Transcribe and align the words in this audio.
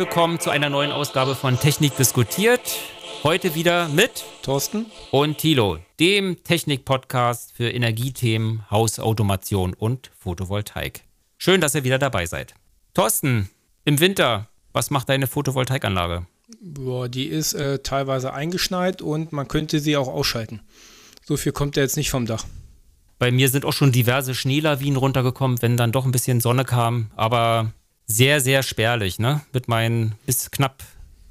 Willkommen 0.00 0.40
zu 0.40 0.48
einer 0.48 0.70
neuen 0.70 0.92
Ausgabe 0.92 1.34
von 1.34 1.60
Technik 1.60 1.94
diskutiert. 1.94 2.62
Heute 3.22 3.54
wieder 3.54 3.86
mit 3.88 4.24
Thorsten 4.42 4.86
und 5.10 5.36
Thilo, 5.36 5.76
dem 6.00 6.42
Technik-Podcast 6.42 7.52
für 7.54 7.68
Energiethemen, 7.68 8.64
Hausautomation 8.70 9.74
und 9.74 10.10
Photovoltaik. 10.18 11.02
Schön, 11.36 11.60
dass 11.60 11.74
ihr 11.74 11.84
wieder 11.84 11.98
dabei 11.98 12.24
seid. 12.24 12.54
Thorsten, 12.94 13.50
im 13.84 14.00
Winter, 14.00 14.48
was 14.72 14.88
macht 14.88 15.10
deine 15.10 15.26
Photovoltaikanlage? 15.26 16.26
Boah, 16.62 17.10
die 17.10 17.26
ist 17.26 17.52
äh, 17.52 17.80
teilweise 17.80 18.32
eingeschneit 18.32 19.02
und 19.02 19.32
man 19.32 19.48
könnte 19.48 19.80
sie 19.80 19.98
auch 19.98 20.08
ausschalten. 20.08 20.60
So 21.26 21.36
viel 21.36 21.52
kommt 21.52 21.76
ja 21.76 21.82
jetzt 21.82 21.98
nicht 21.98 22.08
vom 22.08 22.24
Dach. 22.24 22.46
Bei 23.18 23.30
mir 23.30 23.50
sind 23.50 23.66
auch 23.66 23.74
schon 23.74 23.92
diverse 23.92 24.34
Schneelawinen 24.34 24.96
runtergekommen, 24.96 25.60
wenn 25.60 25.76
dann 25.76 25.92
doch 25.92 26.06
ein 26.06 26.10
bisschen 26.10 26.40
Sonne 26.40 26.64
kam, 26.64 27.10
aber 27.16 27.74
sehr, 28.10 28.40
sehr 28.40 28.62
spärlich, 28.62 29.18
ne? 29.18 29.42
Mit 29.52 29.68
meinen 29.68 30.14
bis 30.26 30.50
knapp 30.50 30.82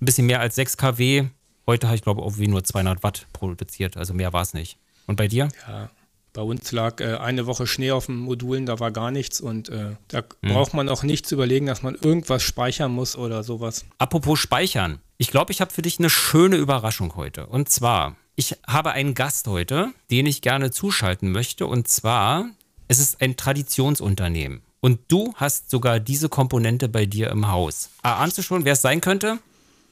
ein 0.01 0.05
bisschen 0.05 0.25
mehr 0.25 0.39
als 0.39 0.55
6 0.55 0.77
kW. 0.77 1.25
Heute 1.67 1.87
habe 1.87 1.95
ich, 1.95 2.01
glaube 2.01 2.21
ich, 2.21 2.25
irgendwie 2.25 2.47
nur 2.47 2.63
200 2.63 3.03
Watt 3.03 3.27
produziert, 3.33 3.97
also 3.97 4.13
mehr 4.13 4.33
war 4.33 4.41
es 4.41 4.53
nicht. 4.53 4.77
Und 5.05 5.17
bei 5.17 5.27
dir? 5.27 5.49
Ja, 5.67 5.89
bei 6.33 6.41
uns 6.41 6.71
lag 6.71 7.01
äh, 7.01 7.15
eine 7.17 7.45
Woche 7.45 7.67
Schnee 7.67 7.91
auf 7.91 8.05
den 8.05 8.15
Modulen, 8.15 8.65
da 8.65 8.79
war 8.79 8.91
gar 8.91 9.11
nichts 9.11 9.41
und 9.41 9.69
äh, 9.69 9.95
da 10.07 10.19
hm. 10.19 10.53
braucht 10.53 10.73
man 10.73 10.87
auch 10.87 11.03
nichts 11.03 11.31
überlegen, 11.31 11.65
dass 11.65 11.83
man 11.83 11.95
irgendwas 11.95 12.43
speichern 12.43 12.91
muss 12.91 13.17
oder 13.17 13.43
sowas. 13.43 13.85
Apropos 13.97 14.39
Speichern. 14.39 14.99
Ich 15.17 15.31
glaube, 15.31 15.51
ich 15.51 15.59
habe 15.59 15.71
für 15.71 15.81
dich 15.81 15.99
eine 15.99 16.09
schöne 16.09 16.55
Überraschung 16.55 17.15
heute. 17.15 17.47
Und 17.47 17.69
zwar, 17.69 18.15
ich 18.35 18.55
habe 18.65 18.91
einen 18.91 19.15
Gast 19.15 19.47
heute, 19.47 19.91
den 20.11 20.25
ich 20.25 20.41
gerne 20.41 20.71
zuschalten 20.71 21.31
möchte. 21.31 21.67
Und 21.67 21.89
zwar, 21.89 22.45
es 22.87 22.99
ist 22.99 23.21
ein 23.21 23.35
Traditionsunternehmen. 23.35 24.61
Und 24.81 24.99
du 25.09 25.33
hast 25.35 25.69
sogar 25.69 25.99
diese 25.99 26.29
Komponente 26.29 26.87
bei 26.87 27.05
dir 27.05 27.29
im 27.31 27.51
Haus. 27.51 27.89
Ahnst 28.01 28.37
du 28.37 28.41
schon, 28.41 28.63
wer 28.63 28.73
es 28.73 28.81
sein 28.81 29.01
könnte? 29.01 29.39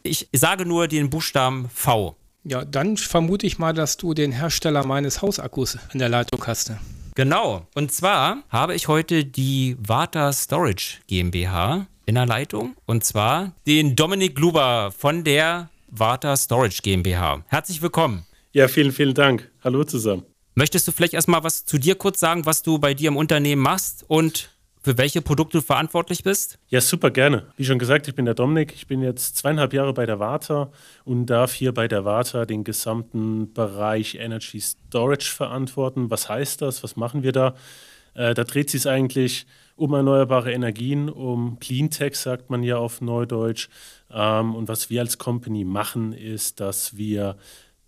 Ich 0.04 0.30
sage 0.32 0.66
nur 0.66 0.88
den 0.88 1.10
Buchstaben 1.10 1.70
V. 1.74 2.16
Ja, 2.46 2.64
dann 2.64 2.96
vermute 2.96 3.46
ich 3.46 3.60
mal, 3.60 3.74
dass 3.74 3.98
du 3.98 4.14
den 4.14 4.32
Hersteller 4.32 4.86
meines 4.86 5.22
Hausakkus 5.22 5.78
in 5.92 6.00
der 6.00 6.08
Leitung 6.08 6.42
hast. 6.48 6.72
Genau. 7.16 7.68
Und 7.76 7.92
zwar 7.92 8.44
habe 8.50 8.76
ich 8.76 8.88
heute 8.88 9.26
die 9.26 9.76
Vata 9.80 10.32
Storage 10.32 11.00
GmbH 11.08 11.88
in 12.06 12.16
der 12.16 12.26
Leitung. 12.26 12.78
Und 12.86 13.04
zwar 13.04 13.52
den 13.66 13.98
Dominik 13.98 14.36
Gluber 14.36 14.94
von 14.98 15.26
der 15.26 15.70
Vata 15.90 16.38
Storage 16.38 16.82
GmbH. 16.82 17.44
Herzlich 17.48 17.82
willkommen. 17.82 18.26
Ja, 18.54 18.70
vielen, 18.70 18.94
vielen 18.94 19.14
Dank. 19.14 19.52
Hallo 19.62 19.84
zusammen. 19.84 20.24
Möchtest 20.56 20.88
du 20.88 20.94
vielleicht 20.94 21.14
erstmal 21.14 21.44
was 21.44 21.66
zu 21.66 21.78
dir 21.78 21.96
kurz 21.96 22.22
sagen, 22.22 22.46
was 22.46 22.64
du 22.64 22.80
bei 22.80 22.94
dir 22.94 23.10
im 23.10 23.18
Unternehmen 23.18 23.62
machst 23.62 24.06
und 24.08 24.50
für 24.88 24.98
welche 24.98 25.22
Produkte 25.22 25.58
du 25.58 25.62
verantwortlich 25.62 26.24
bist? 26.24 26.60
Ja, 26.70 26.80
super 26.80 27.12
gerne. 27.12 27.48
Wie 27.58 27.66
schon 27.66 27.78
gesagt, 27.78 28.08
ich 28.08 28.16
bin 28.16 28.24
der 28.24 28.36
Dominik. 28.36 28.74
Ich 28.74 28.88
bin 28.88 29.02
jetzt 29.02 29.36
zweieinhalb 29.36 29.74
Jahre 29.74 29.94
bei 29.94 30.06
der 30.06 30.20
Warta 30.20 30.72
und 31.04 31.26
darf 31.26 31.52
hier 31.52 31.74
bei 31.74 31.90
der 31.90 32.06
Warta 32.06 32.46
den 32.46 32.64
gesamten 32.64 33.52
Bereich 33.54 34.16
Energy 34.16 34.62
Storage 34.62 35.30
verantworten. 35.30 36.10
Was 36.10 36.30
heißt 36.30 36.62
das? 36.62 36.84
Was 36.84 36.96
machen 36.96 37.22
wir 37.22 37.34
da? 37.34 37.54
Äh, 38.14 38.34
da 38.34 38.46
dreht 38.46 38.70
sich 38.70 38.80
es 38.80 38.88
eigentlich 38.88 39.46
um 39.76 39.94
erneuerbare 39.94 40.54
Energien, 40.54 41.10
um 41.10 41.60
Cleantech, 41.60 42.16
sagt 42.16 42.50
man 42.50 42.64
ja 42.64 42.78
auf 42.78 43.02
Neudeutsch. 43.02 43.68
Ähm, 44.10 44.56
und 44.56 44.70
was 44.70 44.90
wir 44.90 45.02
als 45.02 45.18
Company 45.18 45.66
machen, 45.66 46.14
ist, 46.14 46.62
dass 46.62 46.96
wir 46.96 47.36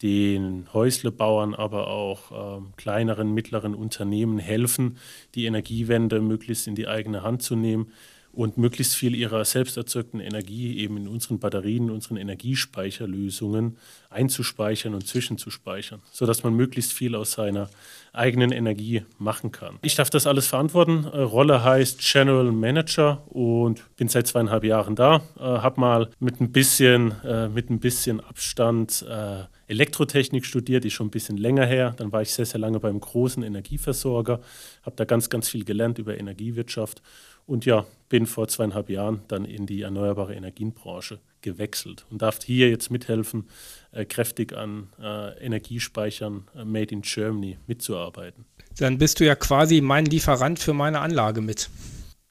den 0.01 0.67
Häuslebauern, 0.73 1.53
aber 1.53 1.87
auch 1.87 2.57
ähm, 2.57 2.73
kleineren, 2.77 3.33
mittleren 3.33 3.75
Unternehmen 3.75 4.39
helfen, 4.39 4.97
die 5.35 5.45
Energiewende 5.45 6.21
möglichst 6.21 6.67
in 6.67 6.75
die 6.75 6.87
eigene 6.87 7.23
Hand 7.23 7.43
zu 7.43 7.55
nehmen 7.55 7.91
und 8.31 8.57
möglichst 8.57 8.95
viel 8.95 9.15
ihrer 9.15 9.43
selbst 9.43 9.75
erzeugten 9.77 10.19
Energie 10.19 10.77
eben 10.77 10.97
in 10.97 11.07
unseren 11.07 11.39
Batterien, 11.39 11.85
in 11.85 11.91
unseren 11.91 12.17
Energiespeicherlösungen 12.17 13.77
einzuspeichern 14.09 14.93
und 14.93 15.07
zwischenzuspeichern, 15.07 16.01
sodass 16.11 16.43
man 16.43 16.53
möglichst 16.53 16.93
viel 16.93 17.15
aus 17.15 17.33
seiner 17.33 17.69
eigenen 18.13 18.51
Energie 18.51 19.03
machen 19.17 19.51
kann. 19.51 19.79
Ich 19.81 19.95
darf 19.95 20.09
das 20.09 20.27
alles 20.27 20.47
verantworten. 20.47 21.05
Äh, 21.05 21.21
Rolle 21.21 21.63
heißt 21.63 21.99
General 22.01 22.51
Manager 22.51 23.23
und 23.27 23.83
bin 23.97 24.07
seit 24.07 24.27
zweieinhalb 24.27 24.63
Jahren 24.63 24.95
da. 24.95 25.21
Äh, 25.37 25.41
habe 25.41 25.81
mal 25.81 26.09
mit 26.19 26.39
ein 26.39 26.51
bisschen, 26.51 27.13
äh, 27.23 27.49
mit 27.49 27.69
ein 27.69 27.79
bisschen 27.79 28.19
Abstand 28.19 29.05
äh, 29.09 29.43
Elektrotechnik 29.69 30.45
studiert, 30.45 30.83
ist 30.83 30.93
schon 30.93 31.07
ein 31.07 31.11
bisschen 31.11 31.37
länger 31.37 31.65
her. 31.65 31.93
Dann 31.97 32.11
war 32.11 32.21
ich 32.21 32.31
sehr, 32.31 32.45
sehr 32.45 32.59
lange 32.59 32.79
beim 32.79 32.99
großen 32.99 33.43
Energieversorger, 33.43 34.41
habe 34.83 34.95
da 34.95 35.05
ganz, 35.05 35.29
ganz 35.29 35.47
viel 35.47 35.63
gelernt 35.63 35.99
über 35.99 36.19
Energiewirtschaft 36.19 37.01
und 37.45 37.65
ja, 37.65 37.85
bin 38.09 38.25
vor 38.25 38.47
zweieinhalb 38.47 38.89
Jahren 38.89 39.21
dann 39.27 39.45
in 39.45 39.65
die 39.65 39.81
erneuerbare 39.81 40.35
Energienbranche 40.35 41.19
gewechselt 41.41 42.05
und 42.09 42.21
darf 42.21 42.39
hier 42.43 42.69
jetzt 42.69 42.91
mithelfen, 42.91 43.47
äh, 43.91 44.05
kräftig 44.05 44.53
an 44.53 44.89
äh, 44.99 45.37
Energiespeichern 45.43 46.47
äh, 46.55 46.65
Made 46.65 46.93
in 46.93 47.01
Germany 47.01 47.57
mitzuarbeiten. 47.65 48.45
Dann 48.77 48.97
bist 48.97 49.19
du 49.19 49.25
ja 49.25 49.35
quasi 49.35 49.81
mein 49.81 50.05
Lieferant 50.05 50.59
für 50.59 50.73
meine 50.73 50.99
Anlage 50.99 51.41
mit. 51.41 51.69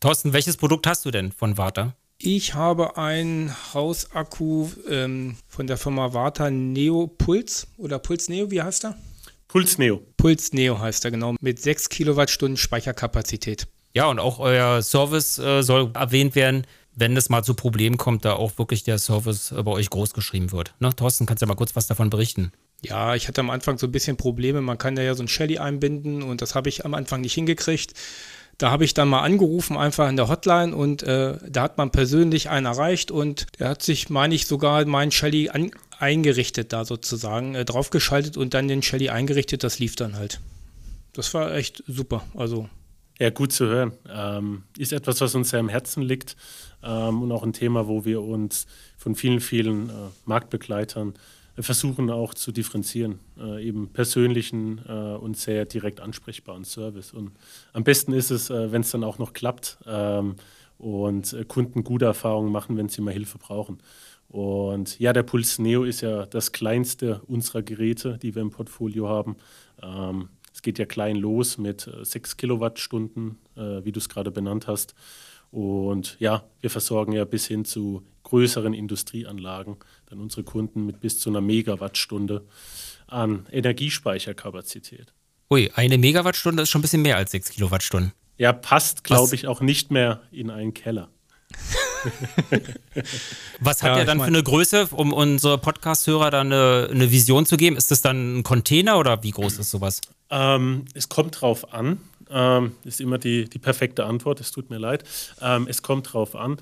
Thorsten, 0.00 0.32
welches 0.32 0.56
Produkt 0.56 0.86
hast 0.86 1.04
du 1.04 1.10
denn 1.10 1.32
von 1.32 1.58
Warta? 1.58 1.96
Ich 2.20 2.54
habe 2.54 2.96
einen 2.96 3.54
Hausakku 3.72 4.68
ähm, 4.90 5.36
von 5.46 5.68
der 5.68 5.76
Firma 5.76 6.14
Warta 6.14 6.50
Neo 6.50 7.06
Puls 7.06 7.68
oder 7.76 8.00
Puls 8.00 8.28
Neo, 8.28 8.50
wie 8.50 8.60
heißt 8.60 8.86
er? 8.86 8.96
Puls 9.46 9.78
Neo. 9.78 10.02
Puls 10.16 10.52
Neo 10.52 10.80
heißt 10.80 11.04
er 11.04 11.12
genau, 11.12 11.36
mit 11.40 11.62
6 11.62 11.88
Kilowattstunden 11.90 12.56
Speicherkapazität. 12.56 13.68
Ja, 13.94 14.06
und 14.06 14.18
auch 14.18 14.40
euer 14.40 14.82
Service 14.82 15.38
äh, 15.38 15.62
soll 15.62 15.92
erwähnt 15.94 16.34
werden 16.34 16.66
wenn 16.98 17.16
es 17.16 17.28
mal 17.28 17.44
zu 17.44 17.54
Problemen 17.54 17.96
kommt, 17.96 18.24
da 18.24 18.32
auch 18.34 18.58
wirklich 18.58 18.82
der 18.82 18.98
Service 18.98 19.54
bei 19.54 19.70
euch 19.70 19.88
groß 19.88 20.14
geschrieben 20.14 20.50
wird. 20.52 20.74
Ne? 20.80 20.94
Thorsten, 20.94 21.26
kannst 21.26 21.42
du 21.42 21.46
ja 21.46 21.48
mal 21.48 21.54
kurz 21.54 21.76
was 21.76 21.86
davon 21.86 22.10
berichten? 22.10 22.52
Ja, 22.82 23.14
ich 23.14 23.28
hatte 23.28 23.40
am 23.40 23.50
Anfang 23.50 23.78
so 23.78 23.86
ein 23.86 23.92
bisschen 23.92 24.16
Probleme. 24.16 24.60
Man 24.60 24.78
kann 24.78 24.96
ja 24.96 25.14
so 25.14 25.22
ein 25.22 25.28
Shelly 25.28 25.58
einbinden 25.58 26.22
und 26.22 26.42
das 26.42 26.54
habe 26.54 26.68
ich 26.68 26.84
am 26.84 26.94
Anfang 26.94 27.20
nicht 27.20 27.34
hingekriegt. 27.34 27.94
Da 28.58 28.72
habe 28.72 28.84
ich 28.84 28.92
dann 28.92 29.08
mal 29.08 29.22
angerufen, 29.22 29.76
einfach 29.76 30.08
in 30.08 30.16
der 30.16 30.28
Hotline 30.28 30.74
und 30.74 31.04
äh, 31.04 31.38
da 31.48 31.62
hat 31.62 31.78
man 31.78 31.92
persönlich 31.92 32.50
einen 32.50 32.66
erreicht 32.66 33.12
und 33.12 33.46
der 33.60 33.68
hat 33.70 33.82
sich, 33.82 34.10
meine 34.10 34.34
ich, 34.34 34.46
sogar 34.46 34.84
meinen 34.84 35.12
Shelly 35.12 35.48
an, 35.48 35.70
eingerichtet 35.98 36.72
da 36.72 36.84
sozusagen, 36.84 37.54
äh, 37.54 37.64
draufgeschaltet 37.64 38.36
und 38.36 38.54
dann 38.54 38.66
den 38.66 38.82
Shelly 38.82 39.10
eingerichtet. 39.10 39.62
Das 39.62 39.78
lief 39.78 39.94
dann 39.94 40.16
halt. 40.16 40.40
Das 41.12 41.32
war 41.34 41.54
echt 41.54 41.84
super. 41.86 42.24
Also 42.34 42.68
ja, 43.20 43.30
gut 43.30 43.52
zu 43.52 43.66
hören. 43.66 43.92
Ähm, 44.08 44.64
ist 44.76 44.92
etwas, 44.92 45.20
was 45.20 45.36
uns 45.36 45.50
sehr 45.50 45.60
am 45.60 45.68
Herzen 45.68 46.02
liegt 46.02 46.36
ähm, 46.82 47.22
und 47.22 47.32
auch 47.32 47.44
ein 47.44 47.52
Thema, 47.52 47.86
wo 47.86 48.04
wir 48.04 48.22
uns 48.22 48.66
von 48.96 49.14
vielen, 49.14 49.40
vielen 49.40 49.88
äh, 49.88 49.92
Marktbegleitern 50.24 51.10
äh, 51.10 51.37
versuchen 51.62 52.10
auch 52.10 52.34
zu 52.34 52.52
differenzieren. 52.52 53.18
Äh, 53.38 53.66
eben 53.66 53.88
persönlichen 53.88 54.80
äh, 54.86 54.92
und 54.92 55.36
sehr 55.36 55.64
direkt 55.64 56.00
ansprechbaren 56.00 56.64
Service. 56.64 57.12
Und 57.12 57.32
am 57.72 57.84
besten 57.84 58.12
ist 58.12 58.30
es, 58.30 58.50
äh, 58.50 58.72
wenn 58.72 58.82
es 58.82 58.90
dann 58.90 59.04
auch 59.04 59.18
noch 59.18 59.32
klappt 59.32 59.78
ähm, 59.86 60.36
und 60.78 61.32
äh, 61.32 61.44
Kunden 61.44 61.84
gute 61.84 62.04
Erfahrungen 62.04 62.52
machen, 62.52 62.76
wenn 62.76 62.88
sie 62.88 63.00
mal 63.00 63.12
Hilfe 63.12 63.38
brauchen. 63.38 63.78
Und 64.28 64.98
ja, 64.98 65.12
der 65.12 65.22
Puls 65.22 65.58
Neo 65.58 65.84
ist 65.84 66.02
ja 66.02 66.26
das 66.26 66.52
kleinste 66.52 67.22
unserer 67.26 67.62
Geräte, 67.62 68.18
die 68.18 68.34
wir 68.34 68.42
im 68.42 68.50
Portfolio 68.50 69.08
haben. 69.08 69.36
Ähm, 69.82 70.28
es 70.52 70.62
geht 70.62 70.78
ja 70.78 70.86
klein 70.86 71.16
los 71.16 71.56
mit 71.56 71.90
6 72.02 72.32
äh, 72.32 72.36
Kilowattstunden, 72.36 73.38
äh, 73.56 73.84
wie 73.84 73.92
du 73.92 74.00
es 74.00 74.08
gerade 74.08 74.30
benannt 74.30 74.66
hast. 74.66 74.94
Und 75.50 76.16
ja, 76.20 76.44
wir 76.60 76.68
versorgen 76.68 77.12
ja 77.12 77.24
bis 77.24 77.46
hin 77.46 77.64
zu 77.64 78.02
größeren 78.28 78.74
Industrieanlagen 78.74 79.76
dann 80.06 80.20
unsere 80.20 80.44
Kunden 80.44 80.86
mit 80.86 81.00
bis 81.00 81.18
zu 81.18 81.30
einer 81.30 81.40
Megawattstunde 81.40 82.44
an 83.06 83.46
Energiespeicherkapazität. 83.50 85.12
Ui, 85.50 85.70
eine 85.74 85.96
Megawattstunde 85.96 86.62
ist 86.62 86.70
schon 86.70 86.80
ein 86.80 86.82
bisschen 86.82 87.02
mehr 87.02 87.16
als 87.16 87.30
6 87.30 87.50
Kilowattstunden. 87.50 88.12
Ja, 88.36 88.52
passt, 88.52 89.02
glaube 89.02 89.34
ich, 89.34 89.46
auch 89.46 89.60
nicht 89.60 89.90
mehr 89.90 90.20
in 90.30 90.50
einen 90.50 90.74
Keller. 90.74 91.08
Was 93.60 93.82
hat 93.82 93.92
ja, 93.92 93.98
er 93.98 94.04
dann 94.04 94.20
für 94.20 94.26
eine 94.26 94.42
Größe, 94.42 94.88
um 94.92 95.12
unsere 95.12 95.58
Podcast-Hörer 95.58 96.30
dann 96.30 96.52
eine, 96.52 96.88
eine, 96.90 97.10
Vision 97.10 97.46
zu 97.46 97.56
geben? 97.56 97.76
Ist 97.76 97.90
das 97.90 98.02
dann 98.02 98.38
ein 98.38 98.42
Container 98.42 98.98
oder 98.98 99.22
wie 99.22 99.30
groß 99.30 99.58
ist 99.58 99.70
sowas? 99.70 100.02
Ähm, 100.30 100.84
es 100.94 101.08
kommt 101.08 101.40
drauf 101.40 101.72
an. 101.72 102.00
Ähm, 102.30 102.72
ist 102.84 103.00
immer 103.00 103.16
die, 103.16 103.48
die 103.48 103.58
perfekte 103.58 104.04
Antwort, 104.04 104.40
es 104.40 104.50
tut 104.50 104.68
mir 104.70 104.78
leid. 104.78 105.04
Ähm, 105.40 105.66
es 105.68 105.82
kommt 105.82 106.12
drauf 106.12 106.36
an. 106.36 106.58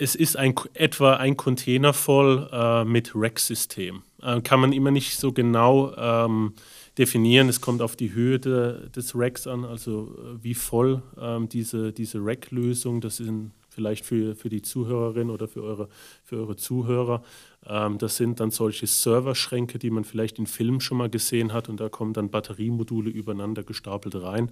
Es 0.00 0.14
ist 0.14 0.36
ein, 0.36 0.54
etwa 0.74 1.14
ein 1.14 1.36
Container 1.36 1.92
voll 1.92 2.48
äh, 2.52 2.84
mit 2.84 3.12
Rack-System. 3.16 4.02
Äh, 4.22 4.40
kann 4.42 4.60
man 4.60 4.72
immer 4.72 4.92
nicht 4.92 5.18
so 5.18 5.32
genau 5.32 5.92
ähm, 5.96 6.54
definieren. 6.96 7.48
Es 7.48 7.60
kommt 7.60 7.82
auf 7.82 7.96
die 7.96 8.12
Höhe 8.12 8.38
de, 8.38 8.88
des 8.90 9.12
Racks 9.16 9.48
an, 9.48 9.64
also 9.64 10.16
äh, 10.16 10.42
wie 10.42 10.54
voll 10.54 11.02
ähm, 11.20 11.48
diese, 11.48 11.92
diese 11.92 12.18
Rack-Lösung, 12.24 13.00
das 13.00 13.16
sind 13.16 13.50
vielleicht 13.68 14.04
für, 14.04 14.34
für 14.34 14.48
die 14.48 14.62
Zuhörerin 14.62 15.30
oder 15.30 15.46
für 15.46 15.62
eure, 15.62 15.88
für 16.24 16.36
eure 16.36 16.56
Zuhörer. 16.56 17.22
Ähm, 17.66 17.98
das 17.98 18.16
sind 18.16 18.40
dann 18.40 18.50
solche 18.50 18.86
Serverschränke, 18.86 19.78
die 19.78 19.90
man 19.90 20.04
vielleicht 20.04 20.38
in 20.38 20.46
Filmen 20.46 20.80
schon 20.80 20.98
mal 20.98 21.08
gesehen 21.10 21.52
hat 21.52 21.68
und 21.68 21.78
da 21.78 21.88
kommen 21.88 22.12
dann 22.12 22.30
Batteriemodule 22.30 23.10
übereinander 23.10 23.62
gestapelt 23.62 24.14
rein. 24.16 24.50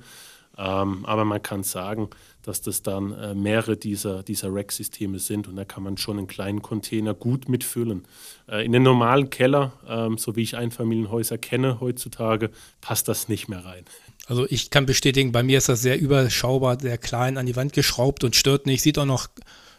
Ähm, 0.59 1.05
aber 1.05 1.25
man 1.25 1.43
kann 1.43 1.63
sagen, 1.63 2.09
dass 2.43 2.63
das 2.63 2.83
dann 2.83 3.13
äh, 3.13 3.35
mehrere 3.35 3.77
dieser, 3.77 4.23
dieser 4.23 4.55
Rack-Systeme 4.55 5.19
sind 5.19 5.49
und 5.49 5.57
da 5.57 5.65
kann 5.65 5.83
man 5.83 5.97
schon 5.97 6.19
einen 6.19 6.27
kleinen 6.27 6.63
Container 6.63 7.13
gut 7.13 7.49
mitfüllen. 7.49 8.07
Äh, 8.49 8.65
in 8.65 8.73
den 8.73 8.83
normalen 8.83 9.31
Keller, 9.31 9.73
ähm, 9.87 10.17
so 10.17 10.37
wie 10.37 10.43
ich 10.43 10.57
Einfamilienhäuser 10.57 11.39
kenne 11.39 11.81
heutzutage, 11.81 12.51
passt 12.81 13.09
das 13.09 13.29
nicht 13.29 13.49
mehr 13.49 13.65
rein. 13.65 13.85
Also 14.27 14.47
ich 14.49 14.71
kann 14.71 14.87
bestätigen, 14.87 15.33
bei 15.33 15.43
mir 15.43 15.59
ist 15.59 15.69
das 15.69 15.83
sehr 15.83 16.01
überschaubar, 16.01 16.81
sehr 16.81 16.99
klein 16.99 17.37
an 17.37 17.47
die 17.47 17.57
Wand 17.57 17.73
geschraubt 17.73 18.25
und 18.25 18.35
stört 18.35 18.67
nicht, 18.67 18.83
sieht 18.83 18.99
auch 18.99 19.05
noch 19.05 19.29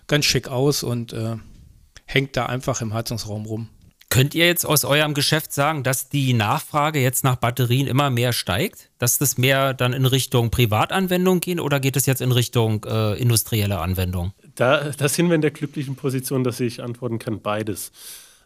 ganz 0.08 0.26
schick 0.26 0.48
aus 0.48 0.84
und 0.84 1.14
äh, 1.14 1.38
hängt 2.06 2.38
da 2.38 2.46
einfach 2.46 2.82
im 2.82 2.94
Heizungsraum 2.94 3.46
rum. 3.46 3.70
Könnt 4.10 4.34
ihr 4.36 4.46
jetzt 4.46 4.66
aus 4.66 4.86
eurem 4.86 5.14
Geschäft 5.14 5.52
sagen, 5.52 5.84
dass 5.84 6.08
die 6.08 6.34
Nachfrage 6.34 7.00
jetzt 7.00 7.26
nach 7.26 7.36
Batterien 7.36 7.88
immer 7.88 8.10
mehr 8.10 8.32
steigt? 8.32 8.90
Dass 9.00 9.18
das 9.18 9.38
mehr 9.38 9.74
dann 9.74 9.92
in 9.92 10.06
Richtung 10.06 10.50
Privatanwendung 10.50 11.42
geht 11.42 11.60
oder 11.60 11.80
geht 11.82 11.98
es 11.98 12.06
jetzt 12.06 12.22
in 12.22 12.32
Richtung 12.32 12.86
äh, 12.86 13.20
industrielle 13.20 13.80
Anwendung? 13.80 14.32
Da, 14.56 14.92
da 14.92 15.10
sind 15.10 15.28
wir 15.28 15.36
in 15.36 15.42
der 15.42 15.52
glücklichen 15.52 15.96
Position, 15.96 16.46
dass 16.46 16.60
ich 16.62 16.82
antworten 16.82 17.20
kann, 17.20 17.42
beides. 17.42 17.92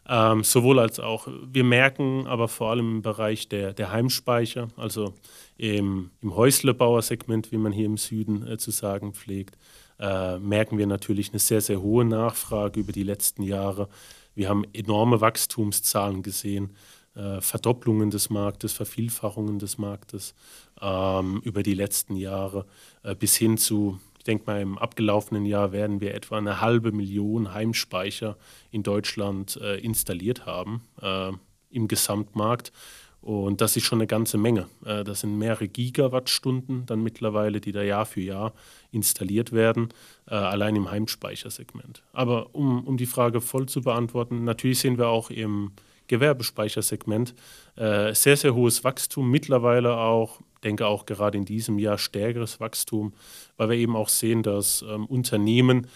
Ähm, 0.08 0.42
sowohl 0.42 0.80
als 0.80 0.98
auch. 0.98 1.28
Wir 1.46 1.62
merken 1.62 2.26
aber 2.26 2.48
vor 2.48 2.70
allem 2.70 2.96
im 2.96 3.02
Bereich 3.02 3.48
der, 3.48 3.72
der 3.72 3.92
Heimspeicher, 3.92 4.66
also 4.76 5.14
im, 5.58 6.10
im 6.22 6.34
Häuslebauersegment, 6.34 7.52
wie 7.52 7.56
man 7.56 7.70
hier 7.70 7.86
im 7.86 7.96
Süden 7.96 8.46
äh, 8.46 8.58
zu 8.58 8.72
sagen 8.72 9.14
pflegt, 9.14 9.56
äh, 10.00 10.38
merken 10.38 10.76
wir 10.76 10.88
natürlich 10.88 11.30
eine 11.30 11.38
sehr, 11.38 11.60
sehr 11.60 11.80
hohe 11.80 12.04
Nachfrage 12.04 12.80
über 12.80 12.90
die 12.90 13.04
letzten 13.04 13.44
Jahre. 13.44 13.88
Wir 14.34 14.48
haben 14.48 14.64
enorme 14.72 15.20
Wachstumszahlen 15.20 16.22
gesehen, 16.22 16.74
äh, 17.14 17.40
Verdopplungen 17.40 18.10
des 18.10 18.30
Marktes, 18.30 18.72
Vervielfachungen 18.72 19.58
des 19.58 19.78
Marktes 19.78 20.34
ähm, 20.80 21.40
über 21.44 21.62
die 21.62 21.74
letzten 21.74 22.16
Jahre 22.16 22.66
äh, 23.02 23.14
bis 23.14 23.36
hin 23.36 23.58
zu, 23.58 24.00
ich 24.18 24.24
denke 24.24 24.44
mal, 24.46 24.60
im 24.60 24.78
abgelaufenen 24.78 25.44
Jahr 25.44 25.72
werden 25.72 26.00
wir 26.00 26.14
etwa 26.14 26.38
eine 26.38 26.60
halbe 26.60 26.92
Million 26.92 27.52
Heimspeicher 27.52 28.36
in 28.70 28.82
Deutschland 28.82 29.56
äh, 29.60 29.78
installiert 29.78 30.46
haben 30.46 30.82
äh, 31.00 31.32
im 31.70 31.88
Gesamtmarkt. 31.88 32.72
Und 33.22 33.60
das 33.60 33.76
ist 33.76 33.84
schon 33.84 33.98
eine 33.98 34.08
ganze 34.08 34.36
Menge. 34.36 34.66
Äh, 34.84 35.04
das 35.04 35.20
sind 35.20 35.38
mehrere 35.38 35.68
Gigawattstunden 35.68 36.84
dann 36.86 37.02
mittlerweile, 37.02 37.60
die 37.60 37.72
da 37.72 37.82
Jahr 37.82 38.04
für 38.04 38.20
Jahr 38.20 38.52
installiert 38.90 39.52
werden, 39.52 39.88
äh, 40.28 40.34
allein 40.34 40.74
im 40.74 40.90
Heimspeichersegment. 40.90 42.02
Aber 42.12 42.54
um, 42.54 42.84
um 42.84 42.96
die 42.96 43.06
Frage 43.06 43.40
voll 43.40 43.66
zu 43.66 43.80
beantworten, 43.80 44.42
natürlich 44.44 44.80
sehen 44.80 44.98
wir 44.98 45.08
auch 45.08 45.30
im 45.30 45.70
Gewerbespeichersegment 46.08 47.34
äh, 47.76 48.12
sehr, 48.12 48.36
sehr 48.36 48.54
hohes 48.54 48.82
Wachstum, 48.82 49.30
mittlerweile 49.30 49.96
auch, 49.96 50.40
denke 50.64 50.86
auch 50.86 51.06
gerade 51.06 51.38
in 51.38 51.44
diesem 51.44 51.78
Jahr 51.78 51.98
stärkeres 51.98 52.58
Wachstum, 52.58 53.14
weil 53.56 53.70
wir 53.70 53.76
eben 53.76 53.94
auch 53.94 54.08
sehen, 54.08 54.42
dass 54.42 54.82
ähm, 54.82 55.06
Unternehmen 55.06 55.86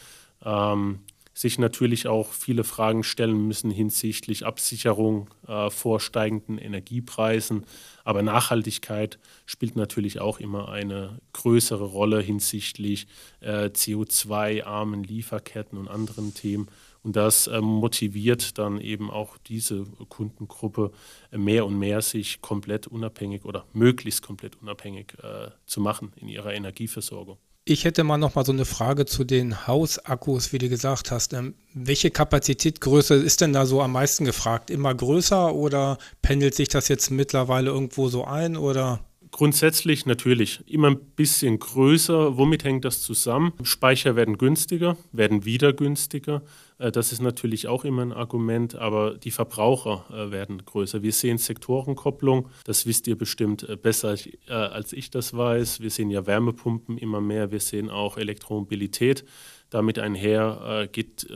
ähm, 0.44 1.00
sich 1.36 1.58
natürlich 1.58 2.08
auch 2.08 2.32
viele 2.32 2.64
Fragen 2.64 3.04
stellen 3.04 3.46
müssen 3.46 3.70
hinsichtlich 3.70 4.46
Absicherung 4.46 5.28
äh, 5.46 5.68
vor 5.68 6.00
steigenden 6.00 6.56
Energiepreisen. 6.56 7.66
Aber 8.04 8.22
Nachhaltigkeit 8.22 9.18
spielt 9.44 9.76
natürlich 9.76 10.18
auch 10.18 10.40
immer 10.40 10.70
eine 10.70 11.20
größere 11.34 11.84
Rolle 11.84 12.22
hinsichtlich 12.22 13.06
äh, 13.40 13.66
CO2-armen 13.66 15.04
Lieferketten 15.04 15.76
und 15.78 15.88
anderen 15.88 16.32
Themen. 16.32 16.68
Und 17.02 17.16
das 17.16 17.48
äh, 17.48 17.60
motiviert 17.60 18.56
dann 18.56 18.80
eben 18.80 19.10
auch 19.10 19.36
diese 19.36 19.84
Kundengruppe 20.08 20.90
mehr 21.32 21.66
und 21.66 21.78
mehr, 21.78 22.00
sich 22.00 22.40
komplett 22.40 22.86
unabhängig 22.86 23.44
oder 23.44 23.66
möglichst 23.74 24.22
komplett 24.22 24.56
unabhängig 24.62 25.12
äh, 25.22 25.50
zu 25.66 25.82
machen 25.82 26.14
in 26.16 26.28
ihrer 26.28 26.54
Energieversorgung. 26.54 27.36
Ich 27.68 27.84
hätte 27.84 28.04
mal 28.04 28.16
noch 28.16 28.36
mal 28.36 28.44
so 28.46 28.52
eine 28.52 28.64
Frage 28.64 29.06
zu 29.06 29.24
den 29.24 29.66
Hausakkus, 29.66 30.52
wie 30.52 30.58
du 30.58 30.68
gesagt 30.68 31.10
hast. 31.10 31.32
Ähm, 31.32 31.54
welche 31.74 32.12
Kapazitätgröße 32.12 33.16
ist 33.16 33.40
denn 33.40 33.52
da 33.52 33.66
so 33.66 33.82
am 33.82 33.90
meisten 33.90 34.24
gefragt? 34.24 34.70
Immer 34.70 34.94
größer 34.94 35.52
oder 35.52 35.98
pendelt 36.22 36.54
sich 36.54 36.68
das 36.68 36.86
jetzt 36.86 37.10
mittlerweile 37.10 37.70
irgendwo 37.70 38.08
so 38.08 38.24
ein 38.24 38.56
oder? 38.56 39.00
Grundsätzlich 39.36 40.06
natürlich 40.06 40.64
immer 40.66 40.88
ein 40.88 40.98
bisschen 41.14 41.58
größer. 41.58 42.38
Womit 42.38 42.64
hängt 42.64 42.86
das 42.86 43.02
zusammen? 43.02 43.52
Speicher 43.64 44.16
werden 44.16 44.38
günstiger, 44.38 44.96
werden 45.12 45.44
wieder 45.44 45.74
günstiger. 45.74 46.40
Äh, 46.78 46.90
das 46.90 47.12
ist 47.12 47.20
natürlich 47.20 47.68
auch 47.68 47.84
immer 47.84 48.00
ein 48.00 48.14
Argument, 48.14 48.76
aber 48.76 49.18
die 49.18 49.30
Verbraucher 49.30 50.06
äh, 50.10 50.30
werden 50.30 50.64
größer. 50.64 51.02
Wir 51.02 51.12
sehen 51.12 51.36
Sektorenkopplung, 51.36 52.48
das 52.64 52.86
wisst 52.86 53.08
ihr 53.08 53.18
bestimmt 53.18 53.68
äh, 53.68 53.76
besser 53.76 54.16
als 54.48 54.94
ich 54.94 55.10
das 55.10 55.36
weiß. 55.36 55.80
Wir 55.80 55.90
sehen 55.90 56.08
ja 56.08 56.26
Wärmepumpen 56.26 56.96
immer 56.96 57.20
mehr, 57.20 57.52
wir 57.52 57.60
sehen 57.60 57.90
auch 57.90 58.16
Elektromobilität. 58.16 59.26
Damit 59.68 59.98
einher 59.98 60.88
geht 60.92 61.26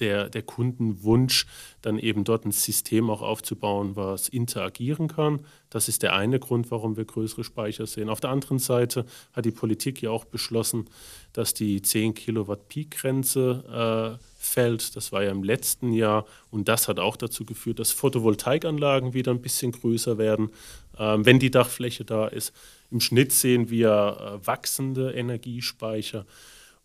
der, 0.00 0.28
der 0.28 0.42
Kundenwunsch, 0.42 1.46
dann 1.82 1.98
eben 1.98 2.24
dort 2.24 2.44
ein 2.44 2.52
System 2.52 3.10
auch 3.10 3.22
aufzubauen, 3.22 3.96
was 3.96 4.28
interagieren 4.28 5.08
kann. 5.08 5.40
Das 5.70 5.88
ist 5.88 6.02
der 6.02 6.14
eine 6.14 6.38
Grund, 6.38 6.70
warum 6.70 6.96
wir 6.96 7.04
größere 7.04 7.44
Speicher 7.44 7.86
sehen. 7.86 8.08
Auf 8.08 8.20
der 8.20 8.30
anderen 8.30 8.58
Seite 8.58 9.04
hat 9.32 9.44
die 9.44 9.50
Politik 9.50 10.00
ja 10.02 10.10
auch 10.10 10.24
beschlossen, 10.24 10.88
dass 11.32 11.54
die 11.54 11.82
10 11.82 12.14
Kilowatt 12.14 12.68
Peak-Grenze 12.68 14.18
äh, 14.18 14.24
fällt. 14.38 14.96
Das 14.96 15.12
war 15.12 15.22
ja 15.22 15.30
im 15.30 15.42
letzten 15.42 15.92
Jahr 15.92 16.24
und 16.50 16.68
das 16.68 16.88
hat 16.88 16.98
auch 16.98 17.16
dazu 17.16 17.44
geführt, 17.44 17.78
dass 17.78 17.92
Photovoltaikanlagen 17.92 19.12
wieder 19.12 19.32
ein 19.32 19.42
bisschen 19.42 19.72
größer 19.72 20.16
werden, 20.16 20.50
äh, 20.96 21.16
wenn 21.18 21.38
die 21.38 21.50
Dachfläche 21.50 22.04
da 22.04 22.26
ist. 22.26 22.52
Im 22.90 23.00
Schnitt 23.00 23.32
sehen 23.32 23.68
wir 23.68 24.40
äh, 24.42 24.46
wachsende 24.46 25.12
Energiespeicher. 25.12 26.24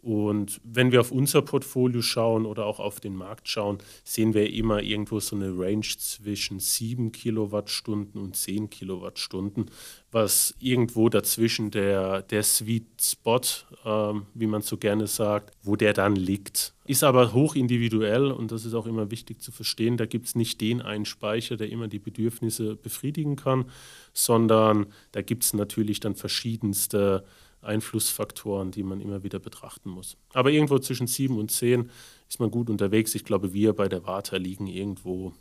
Und 0.03 0.59
wenn 0.65 0.91
wir 0.91 0.99
auf 0.99 1.13
unser 1.13 1.41
Portfolio 1.41 2.01
schauen 2.01 2.45
oder 2.45 2.65
auch 2.65 2.81
auf 2.81 2.99
den 2.99 3.15
Markt 3.15 3.47
schauen, 3.47 3.77
sehen 4.03 4.33
wir 4.33 4.51
immer 4.51 4.83
irgendwo 4.83 5.21
so 5.21 5.33
eine 5.33 5.57
Range 5.57 5.85
zwischen 5.97 6.59
7 6.59 7.13
Kilowattstunden 7.13 8.19
und 8.21 8.35
10 8.35 8.69
Kilowattstunden, 8.69 9.71
was 10.11 10.55
irgendwo 10.59 11.07
dazwischen 11.07 11.71
der, 11.71 12.21
der 12.21 12.43
Sweet 12.43 12.85
Spot, 13.01 13.39
ähm, 13.85 14.25
wie 14.33 14.47
man 14.47 14.61
so 14.61 14.75
gerne 14.75 15.07
sagt, 15.07 15.55
wo 15.63 15.77
der 15.77 15.93
dann 15.93 16.17
liegt. 16.17 16.73
Ist 16.85 17.05
aber 17.05 17.31
hoch 17.31 17.55
individuell 17.55 18.29
und 18.29 18.51
das 18.51 18.65
ist 18.65 18.73
auch 18.73 18.87
immer 18.87 19.09
wichtig 19.09 19.41
zu 19.41 19.53
verstehen. 19.53 19.95
Da 19.95 20.05
gibt 20.05 20.27
es 20.27 20.35
nicht 20.35 20.59
den 20.59 20.81
einen 20.81 21.05
Speicher, 21.05 21.55
der 21.55 21.69
immer 21.69 21.87
die 21.87 21.99
Bedürfnisse 21.99 22.75
befriedigen 22.75 23.37
kann, 23.37 23.71
sondern 24.11 24.87
da 25.13 25.21
gibt 25.21 25.45
es 25.45 25.53
natürlich 25.53 26.01
dann 26.01 26.15
verschiedenste 26.15 27.23
Einflussfaktoren, 27.63 28.71
die 28.71 28.83
man 28.83 29.01
immer 29.01 29.23
wieder 29.23 29.39
betrachten 29.39 29.89
muss. 29.89 30.17
Aber 30.33 30.51
irgendwo 30.51 30.79
zwischen 30.79 31.07
sieben 31.07 31.37
und 31.37 31.51
zehn 31.51 31.89
ist 32.29 32.39
man 32.39 32.51
gut 32.51 32.69
unterwegs. 32.69 33.15
Ich 33.15 33.25
glaube, 33.25 33.53
wir 33.53 33.73
bei 33.73 33.87
der 33.87 34.05
Warta 34.05 34.37
liegen 34.37 34.67
irgendwo 34.67 35.33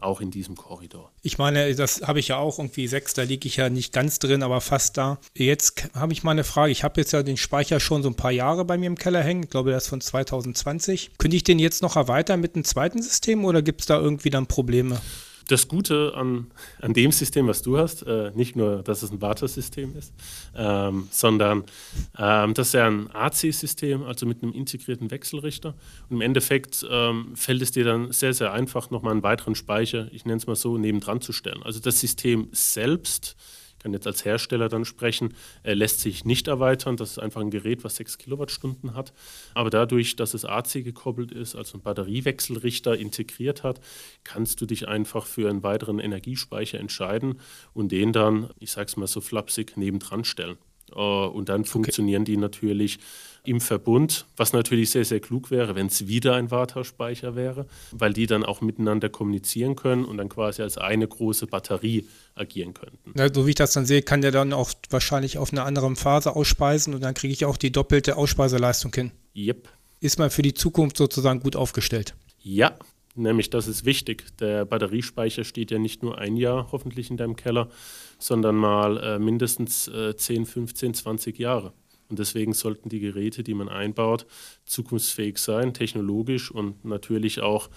auch 0.00 0.20
in 0.20 0.30
diesem 0.30 0.56
Korridor. 0.56 1.10
Ich 1.22 1.38
meine, 1.38 1.74
das 1.74 2.02
habe 2.02 2.20
ich 2.20 2.28
ja 2.28 2.38
auch 2.38 2.58
irgendwie 2.58 2.86
sechs, 2.86 3.14
da 3.14 3.22
liege 3.22 3.48
ich 3.48 3.56
ja 3.56 3.68
nicht 3.68 3.92
ganz 3.92 4.18
drin, 4.18 4.42
aber 4.42 4.60
fast 4.60 4.96
da. 4.96 5.18
Jetzt 5.34 5.88
habe 5.94 6.12
ich 6.12 6.22
mal 6.22 6.32
eine 6.32 6.44
Frage. 6.44 6.70
Ich 6.72 6.84
habe 6.84 7.00
jetzt 7.00 7.12
ja 7.12 7.22
den 7.22 7.36
Speicher 7.36 7.80
schon 7.80 8.02
so 8.02 8.08
ein 8.08 8.14
paar 8.14 8.30
Jahre 8.30 8.64
bei 8.64 8.78
mir 8.78 8.86
im 8.86 8.96
Keller 8.96 9.22
hängen. 9.22 9.44
Ich 9.44 9.50
glaube, 9.50 9.70
der 9.70 9.78
ist 9.78 9.88
von 9.88 10.00
2020. 10.00 11.12
Könnte 11.18 11.36
ich 11.36 11.44
den 11.44 11.58
jetzt 11.58 11.82
noch 11.82 11.96
erweitern 11.96 12.40
mit 12.40 12.54
einem 12.54 12.64
zweiten 12.64 13.02
System 13.02 13.44
oder 13.44 13.62
gibt 13.62 13.80
es 13.80 13.86
da 13.86 13.98
irgendwie 13.98 14.30
dann 14.30 14.46
Probleme? 14.46 15.00
Das 15.48 15.66
Gute 15.66 16.12
an, 16.14 16.46
an 16.80 16.92
dem 16.92 17.10
System, 17.10 17.48
was 17.48 17.62
du 17.62 17.78
hast, 17.78 18.02
äh, 18.02 18.30
nicht 18.34 18.54
nur, 18.54 18.82
dass 18.82 19.02
es 19.02 19.10
ein 19.10 19.20
Wartesystem 19.20 19.96
ist, 19.96 20.12
ähm, 20.54 21.08
sondern 21.10 21.64
ähm, 22.16 22.54
das 22.54 22.68
ist 22.68 22.74
ja 22.74 22.86
ein 22.86 23.10
AC-System, 23.12 24.04
also 24.04 24.26
mit 24.26 24.42
einem 24.42 24.52
integrierten 24.52 25.10
Wechselrichter. 25.10 25.74
Und 26.08 26.16
im 26.16 26.20
Endeffekt 26.20 26.86
ähm, 26.88 27.34
fällt 27.34 27.62
es 27.62 27.72
dir 27.72 27.84
dann 27.84 28.12
sehr, 28.12 28.34
sehr 28.34 28.52
einfach, 28.52 28.90
nochmal 28.90 29.12
einen 29.12 29.22
weiteren 29.22 29.54
Speicher, 29.54 30.08
ich 30.12 30.24
nenne 30.24 30.36
es 30.36 30.46
mal 30.46 30.56
so, 30.56 30.78
nebendran 30.78 31.20
zu 31.20 31.32
stellen. 31.32 31.62
Also 31.62 31.80
das 31.80 31.98
System 31.98 32.48
selbst 32.52 33.36
kann 33.78 33.92
jetzt 33.92 34.06
als 34.06 34.24
Hersteller 34.24 34.68
dann 34.68 34.84
sprechen, 34.84 35.34
äh, 35.62 35.74
lässt 35.74 36.00
sich 36.00 36.24
nicht 36.24 36.48
erweitern. 36.48 36.96
Das 36.96 37.12
ist 37.12 37.18
einfach 37.18 37.40
ein 37.40 37.50
Gerät, 37.50 37.84
was 37.84 37.96
6 37.96 38.18
Kilowattstunden 38.18 38.94
hat. 38.94 39.12
Aber 39.54 39.70
dadurch, 39.70 40.16
dass 40.16 40.34
es 40.34 40.44
AC 40.44 40.82
gekoppelt 40.84 41.32
ist, 41.32 41.56
also 41.56 41.78
ein 41.78 41.82
Batteriewechselrichter 41.82 42.96
integriert 42.96 43.62
hat, 43.62 43.80
kannst 44.24 44.60
du 44.60 44.66
dich 44.66 44.88
einfach 44.88 45.26
für 45.26 45.48
einen 45.48 45.62
weiteren 45.62 45.98
Energiespeicher 45.98 46.78
entscheiden 46.78 47.40
und 47.72 47.92
den 47.92 48.12
dann, 48.12 48.50
ich 48.58 48.72
sage 48.72 48.86
es 48.86 48.96
mal 48.96 49.06
so 49.06 49.20
flapsig, 49.20 49.76
nebendran 49.76 50.24
stellen. 50.24 50.58
Äh, 50.94 50.98
und 50.98 51.48
dann 51.48 51.62
okay. 51.62 51.70
funktionieren 51.70 52.24
die 52.24 52.36
natürlich 52.36 52.98
im 53.44 53.60
Verbund, 53.60 54.26
was 54.36 54.52
natürlich 54.52 54.90
sehr, 54.90 55.04
sehr 55.04 55.20
klug 55.20 55.50
wäre, 55.50 55.74
wenn 55.74 55.86
es 55.86 56.06
wieder 56.06 56.34
ein 56.34 56.50
Wartauspeicher 56.50 57.34
wäre, 57.34 57.66
weil 57.92 58.12
die 58.12 58.26
dann 58.26 58.44
auch 58.44 58.60
miteinander 58.60 59.08
kommunizieren 59.08 59.74
können 59.74 60.04
und 60.04 60.18
dann 60.18 60.28
quasi 60.28 60.62
als 60.62 60.76
eine 60.76 61.08
große 61.08 61.46
Batterie 61.46 62.06
agieren 62.34 62.74
könnten. 62.74 63.14
Ja, 63.16 63.32
so 63.32 63.46
wie 63.46 63.50
ich 63.50 63.56
das 63.56 63.72
dann 63.72 63.86
sehe, 63.86 64.02
kann 64.02 64.20
der 64.20 64.32
dann 64.32 64.52
auch 64.52 64.72
wahrscheinlich 64.90 65.38
auf 65.38 65.52
einer 65.52 65.64
anderen 65.64 65.96
Phase 65.96 66.36
ausspeisen 66.36 66.94
und 66.94 67.00
dann 67.02 67.14
kriege 67.14 67.32
ich 67.32 67.44
auch 67.44 67.56
die 67.56 67.72
doppelte 67.72 68.16
Ausspeiserleistung 68.16 68.92
hin. 68.94 69.12
Yep. 69.34 69.68
Ist 70.00 70.18
man 70.18 70.30
für 70.30 70.42
die 70.42 70.54
Zukunft 70.54 70.96
sozusagen 70.96 71.40
gut 71.40 71.56
aufgestellt? 71.56 72.14
Ja, 72.40 72.74
Nämlich, 73.18 73.50
das 73.50 73.66
ist 73.66 73.84
wichtig. 73.84 74.36
Der 74.38 74.64
Batteriespeicher 74.64 75.42
steht 75.42 75.70
ja 75.70 75.78
nicht 75.78 76.02
nur 76.02 76.18
ein 76.18 76.36
Jahr 76.36 76.68
hoffentlich 76.70 77.10
in 77.10 77.16
deinem 77.16 77.34
Keller, 77.34 77.68
sondern 78.18 78.54
mal 78.54 78.96
äh, 78.98 79.18
mindestens 79.18 79.88
äh, 79.88 80.14
10, 80.16 80.46
15, 80.46 80.94
20 80.94 81.38
Jahre. 81.38 81.72
Und 82.08 82.18
deswegen 82.20 82.52
sollten 82.52 82.88
die 82.88 83.00
Geräte, 83.00 83.42
die 83.42 83.54
man 83.54 83.68
einbaut, 83.68 84.24
zukunftsfähig 84.64 85.38
sein, 85.38 85.74
technologisch 85.74 86.50
und 86.50 86.84
natürlich 86.84 87.40
auch 87.40 87.68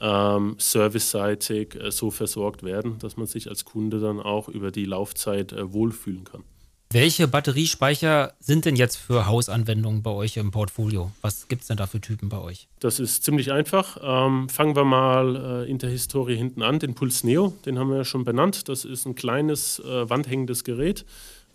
ähm, 0.00 0.54
serviceseitig 0.58 1.74
äh, 1.74 1.90
so 1.90 2.10
versorgt 2.10 2.62
werden, 2.62 2.98
dass 2.98 3.16
man 3.16 3.26
sich 3.26 3.48
als 3.48 3.64
Kunde 3.64 3.98
dann 3.98 4.20
auch 4.20 4.48
über 4.48 4.70
die 4.70 4.84
Laufzeit 4.84 5.52
äh, 5.52 5.72
wohlfühlen 5.72 6.24
kann. 6.24 6.44
Welche 6.90 7.26
Batteriespeicher 7.26 8.34
sind 8.38 8.66
denn 8.66 8.76
jetzt 8.76 8.96
für 8.96 9.26
Hausanwendungen 9.26 10.02
bei 10.02 10.10
euch 10.10 10.36
im 10.36 10.52
Portfolio? 10.52 11.10
Was 11.22 11.48
gibt 11.48 11.62
es 11.62 11.68
denn 11.68 11.76
da 11.76 11.86
für 11.86 12.00
Typen 12.00 12.28
bei 12.28 12.38
euch? 12.38 12.68
Das 12.78 13.00
ist 13.00 13.24
ziemlich 13.24 13.50
einfach. 13.50 13.98
Ähm, 14.00 14.48
fangen 14.48 14.76
wir 14.76 14.84
mal 14.84 15.64
äh, 15.66 15.70
in 15.70 15.78
der 15.78 15.90
Historie 15.90 16.36
hinten 16.36 16.62
an. 16.62 16.78
Den 16.78 16.94
Puls 16.94 17.24
Neo, 17.24 17.52
den 17.66 17.78
haben 17.78 17.90
wir 17.90 17.96
ja 17.96 18.04
schon 18.04 18.24
benannt. 18.24 18.68
Das 18.68 18.84
ist 18.84 19.06
ein 19.06 19.16
kleines, 19.16 19.80
äh, 19.80 20.08
wandhängendes 20.08 20.62
Gerät. 20.62 21.04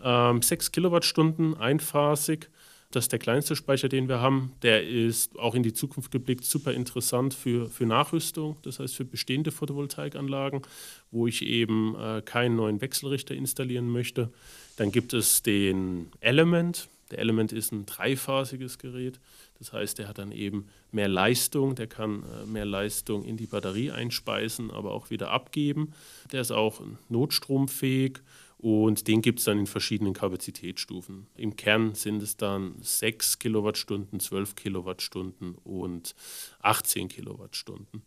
Ähm, 0.04 0.42
6 0.42 0.72
Kilowattstunden, 0.72 1.58
einphasig. 1.58 2.50
Das 2.92 3.06
ist 3.06 3.12
der 3.12 3.20
kleinste 3.20 3.56
Speicher, 3.56 3.88
den 3.88 4.10
wir 4.10 4.20
haben. 4.20 4.54
Der 4.64 4.88
ist 4.88 5.38
auch 5.38 5.54
in 5.54 5.62
die 5.62 5.74
Zukunft 5.74 6.10
geblickt 6.10 6.44
super 6.44 6.74
interessant 6.74 7.36
für, 7.36 7.70
für 7.70 7.86
Nachrüstung, 7.86 8.58
das 8.64 8.80
heißt 8.80 8.96
für 8.96 9.06
bestehende 9.06 9.52
Photovoltaikanlagen, 9.52 10.64
wo 11.12 11.28
ich 11.28 11.46
eben 11.46 11.96
äh, 11.96 12.24
keinen 12.26 12.56
neuen 12.56 12.82
Wechselrichter 12.82 13.36
installieren 13.36 13.92
möchte. 13.92 14.32
Dann 14.78 14.92
gibt 14.92 15.14
es 15.14 15.44
den 15.44 16.08
Element. 16.20 16.90
Der 17.12 17.20
Element 17.20 17.52
ist 17.52 17.72
ein 17.72 17.86
dreiphasiges 17.86 18.80
Gerät. 18.80 19.20
Das 19.60 19.72
heißt, 19.72 20.00
der 20.00 20.08
hat 20.08 20.18
dann 20.18 20.32
eben 20.32 20.68
mehr 20.92 21.08
Leistung, 21.08 21.76
der 21.76 21.86
kann 21.86 22.24
äh, 22.24 22.48
mehr 22.48 22.66
Leistung 22.66 23.24
in 23.24 23.38
die 23.38 23.46
Batterie 23.46 23.92
einspeisen, 23.92 24.72
aber 24.72 24.94
auch 24.94 25.12
wieder 25.12 25.30
abgeben. 25.30 25.94
Der 26.32 26.42
ist 26.42 26.52
auch 26.52 26.82
notstromfähig 27.08 28.20
und 28.62 29.08
den 29.08 29.22
gibt 29.22 29.40
es 29.40 29.46
dann 29.46 29.58
in 29.58 29.68
verschiedenen 29.68 30.14
Kapazitätsstufen. 30.14 31.28
Im 31.38 31.56
Kern 31.56 31.96
sind 31.96 32.22
es 32.22 32.36
dann 32.36 32.76
6 32.82 33.40
Kilowattstunden, 33.40 34.20
12 34.20 34.56
Kilowattstunden 34.56 35.56
und 35.64 36.14
18 36.62 37.08
Kilowattstunden. 37.08 38.04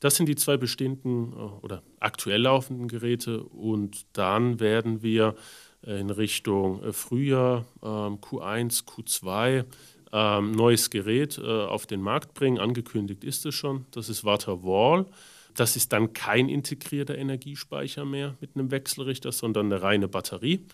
Das 0.00 0.16
sind 0.16 0.26
die 0.26 0.36
zwei 0.36 0.58
bestehenden 0.58 1.32
äh, 1.32 1.36
oder 1.36 1.82
aktuell 1.98 2.42
laufenden 2.42 2.88
Geräte 2.88 3.42
und 3.42 4.04
dann 4.12 4.60
werden 4.60 5.02
wir 5.02 5.34
in 5.82 6.10
Richtung 6.10 6.82
äh, 6.82 6.92
Frühjahr, 6.92 7.64
Q1, 7.80 8.84
Q2 8.84 9.64
neues 10.12 10.90
Gerät 10.90 11.38
äh, 11.38 11.42
auf 11.42 11.86
den 11.86 12.02
Markt 12.02 12.34
bringen. 12.34 12.58
Angekündigt 12.58 13.22
ist 13.22 13.46
es 13.46 13.54
schon. 13.54 13.86
Das 13.92 14.08
ist 14.08 14.24
Water 14.24 14.64
Wall. 14.64 15.06
Das 15.54 15.76
ist 15.76 15.92
dann 15.92 16.12
kein 16.12 16.48
integrierter 16.48 17.16
Energiespeicher 17.16 18.04
mehr 18.04 18.36
mit 18.40 18.50
einem 18.54 18.70
Wechselrichter, 18.70 19.32
sondern 19.32 19.66
eine 19.66 19.82
reine 19.82 20.08
Batterie. 20.08 20.64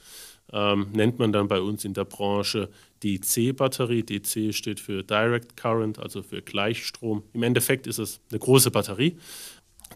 Ähm, 0.53 0.89
nennt 0.93 1.19
man 1.19 1.33
dann 1.33 1.49
bei 1.49 1.61
uns 1.61 1.85
in 1.85 1.95
der 1.95 2.05
Branche 2.05 2.69
DC-Batterie. 3.03 4.05
DC 4.05 4.55
steht 4.55 4.79
für 4.79 5.03
Direct 5.03 5.57
Current, 5.57 5.99
also 5.99 6.23
für 6.23 6.43
Gleichstrom. 6.43 7.23
Im 7.33 7.43
Endeffekt 7.43 7.87
ist 7.87 7.99
es 7.99 8.21
eine 8.31 8.39
große 8.39 8.71
Batterie. 8.71 9.17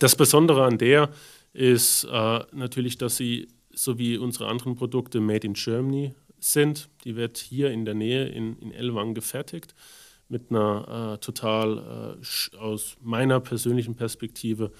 Das 0.00 0.16
Besondere 0.16 0.64
an 0.64 0.78
der 0.78 1.10
ist 1.52 2.04
äh, 2.04 2.40
natürlich, 2.52 2.98
dass 2.98 3.16
sie 3.16 3.48
so 3.72 3.98
wie 3.98 4.16
unsere 4.16 4.48
anderen 4.48 4.76
Produkte 4.76 5.20
made 5.20 5.46
in 5.46 5.54
Germany 5.54 6.12
sind. 6.40 6.88
Die 7.04 7.16
wird 7.16 7.38
hier 7.38 7.70
in 7.70 7.84
der 7.84 7.94
Nähe 7.94 8.26
in, 8.26 8.58
in 8.58 8.72
Ellwangen 8.72 9.14
gefertigt 9.14 9.74
mit 10.30 10.50
einer 10.50 11.14
äh, 11.14 11.18
total 11.18 12.18
äh, 12.22 12.56
aus 12.56 12.96
meiner 13.02 13.40
persönlichen 13.40 13.94
Perspektive 13.96 14.70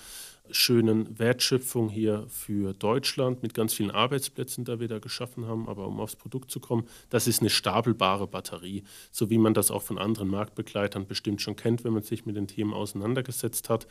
schönen 0.53 1.19
Wertschöpfung 1.19 1.89
hier 1.89 2.25
für 2.29 2.73
Deutschland 2.75 3.43
mit 3.43 3.55
ganz 3.55 3.75
vielen 3.75 3.91
Arbeitsplätzen, 3.91 4.65
die 4.65 4.81
wir 4.81 4.89
da 4.89 4.99
geschaffen 4.99 5.47
haben. 5.47 5.69
Aber 5.69 5.87
um 5.87 6.01
aufs 6.01 6.17
Produkt 6.17 6.51
zu 6.51 6.61
kommen, 6.61 6.87
das 7.09 7.27
ist 7.27 7.41
eine 7.41 7.51
stapelbare 7.51 8.27
Batterie, 8.27 8.85
so 9.11 9.31
wie 9.31 9.39
man 9.39 9.55
das 9.55 9.71
auch 9.71 9.83
von 9.83 9.99
anderen 9.99 10.29
Marktbegleitern 10.29 11.07
bestimmt 11.07 11.41
schon 11.41 11.57
kennt, 11.57 11.85
wenn 11.85 11.93
man 11.93 12.03
sich 12.03 12.27
mit 12.27 12.37
den 12.37 12.47
Themen 12.47 12.73
auseinandergesetzt 12.73 13.69
hat. 13.69 13.87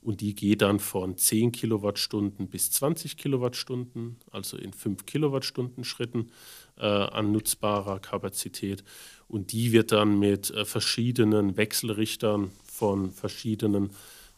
Und 0.00 0.20
die 0.20 0.34
geht 0.34 0.62
dann 0.62 0.78
von 0.78 1.16
10 1.16 1.52
Kilowattstunden 1.52 2.48
bis 2.48 2.70
20 2.70 3.16
Kilowattstunden, 3.16 4.16
also 4.30 4.56
in 4.56 4.72
5 4.72 5.06
Kilowattstunden 5.06 5.84
Schritten 5.84 6.30
äh, 6.76 6.86
an 6.86 7.32
nutzbarer 7.32 7.98
Kapazität. 7.98 8.84
Und 9.28 9.52
die 9.52 9.72
wird 9.72 9.92
dann 9.92 10.18
mit 10.18 10.50
äh, 10.50 10.64
verschiedenen 10.64 11.56
Wechselrichtern 11.56 12.50
von 12.64 13.10
verschiedenen 13.10 13.90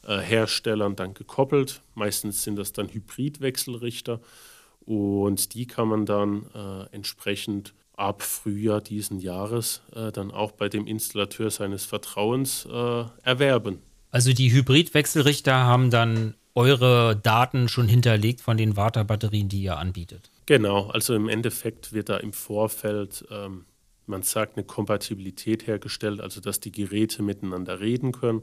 äh, 0.06 0.18
Herstellern 0.18 0.96
dann 0.96 1.14
gekoppelt. 1.14 1.80
Meistens 1.94 2.44
sind 2.44 2.56
das 2.56 2.72
dann 2.72 2.88
Hybridwechselrichter 2.88 4.20
und 4.80 5.54
die 5.54 5.66
kann 5.66 5.88
man 5.88 6.06
dann 6.06 6.46
äh, 6.54 6.94
entsprechend 6.94 7.74
ab 7.96 8.22
Frühjahr 8.22 8.80
diesen 8.80 9.20
Jahres 9.20 9.82
äh, 9.94 10.12
dann 10.12 10.30
auch 10.30 10.52
bei 10.52 10.68
dem 10.68 10.86
Installateur 10.86 11.50
seines 11.50 11.84
Vertrauens 11.84 12.66
äh, 12.66 13.04
erwerben. 13.22 13.80
Also 14.10 14.32
die 14.32 14.52
Hybridwechselrichter 14.52 15.54
haben 15.54 15.90
dann 15.90 16.34
eure 16.54 17.16
Daten 17.16 17.68
schon 17.68 17.88
hinterlegt 17.88 18.40
von 18.40 18.56
den 18.56 18.76
Warta-Batterien, 18.76 19.48
die 19.48 19.62
ihr 19.62 19.76
anbietet. 19.76 20.30
Genau, 20.46 20.86
also 20.88 21.14
im 21.14 21.28
Endeffekt 21.28 21.92
wird 21.92 22.08
da 22.08 22.16
im 22.18 22.32
Vorfeld 22.32 23.26
ähm, 23.30 23.64
man 24.08 24.22
sagt, 24.22 24.56
eine 24.56 24.64
Kompatibilität 24.64 25.66
hergestellt, 25.66 26.20
also 26.20 26.40
dass 26.40 26.60
die 26.60 26.72
Geräte 26.72 27.22
miteinander 27.22 27.80
reden 27.80 28.12
können. 28.12 28.42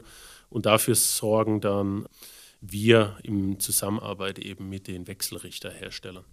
Und 0.50 0.66
dafür 0.66 0.94
sorgen 0.94 1.60
dann 1.60 2.06
wir 2.60 3.16
in 3.22 3.60
Zusammenarbeit 3.60 4.38
eben 4.38 4.68
mit 4.68 4.88
den 4.88 5.06
Wechselrichterherstellern. 5.06 6.24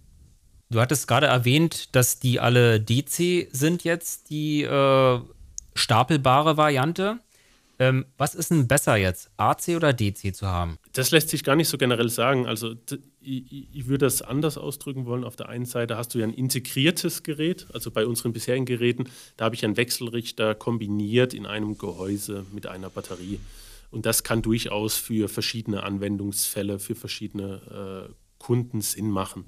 Du 0.70 0.80
hattest 0.80 1.06
gerade 1.06 1.26
erwähnt, 1.26 1.94
dass 1.94 2.18
die 2.18 2.40
alle 2.40 2.80
DC 2.80 3.48
sind 3.52 3.84
jetzt, 3.84 4.30
die 4.30 4.62
äh, 4.62 5.20
stapelbare 5.74 6.56
Variante. 6.56 7.18
Ähm, 7.82 8.06
was 8.16 8.36
ist 8.36 8.52
denn 8.52 8.68
besser 8.68 8.94
jetzt, 8.94 9.28
AC 9.38 9.70
oder 9.74 9.92
DC 9.92 10.36
zu 10.36 10.46
haben? 10.46 10.78
Das 10.92 11.10
lässt 11.10 11.30
sich 11.30 11.42
gar 11.42 11.56
nicht 11.56 11.68
so 11.68 11.78
generell 11.78 12.10
sagen. 12.10 12.46
Also 12.46 12.76
ich, 13.20 13.74
ich, 13.74 13.88
würde 13.88 14.06
das 14.06 14.22
anders 14.22 14.56
ausdrücken 14.56 15.04
wollen. 15.04 15.24
Auf 15.24 15.34
der 15.34 15.48
einen 15.48 15.64
Seite 15.64 15.96
hast 15.96 16.14
du 16.14 16.20
ja 16.20 16.24
ein 16.24 16.32
integriertes 16.32 17.24
Gerät, 17.24 17.66
also 17.72 17.90
bei 17.90 18.06
unseren 18.06 18.32
bisherigen 18.32 18.66
Geräten, 18.66 19.08
da 19.36 19.46
habe 19.46 19.56
ich 19.56 19.64
einen 19.64 19.76
Wechselrichter 19.76 20.54
kombiniert 20.54 21.34
in 21.34 21.44
einem 21.44 21.76
Gehäuse 21.76 22.46
mit 22.52 22.68
einer 22.68 22.88
Batterie. 22.88 23.40
Und 23.90 24.06
das 24.06 24.22
kann 24.22 24.42
durchaus 24.42 24.94
für 24.94 25.28
verschiedene 25.28 25.82
Anwendungsfälle, 25.82 26.78
für 26.78 26.94
verschiedene 26.94 28.08
äh, 28.08 28.14
Kunden 28.38 28.80
Sinn 28.80 29.10
machen. 29.10 29.44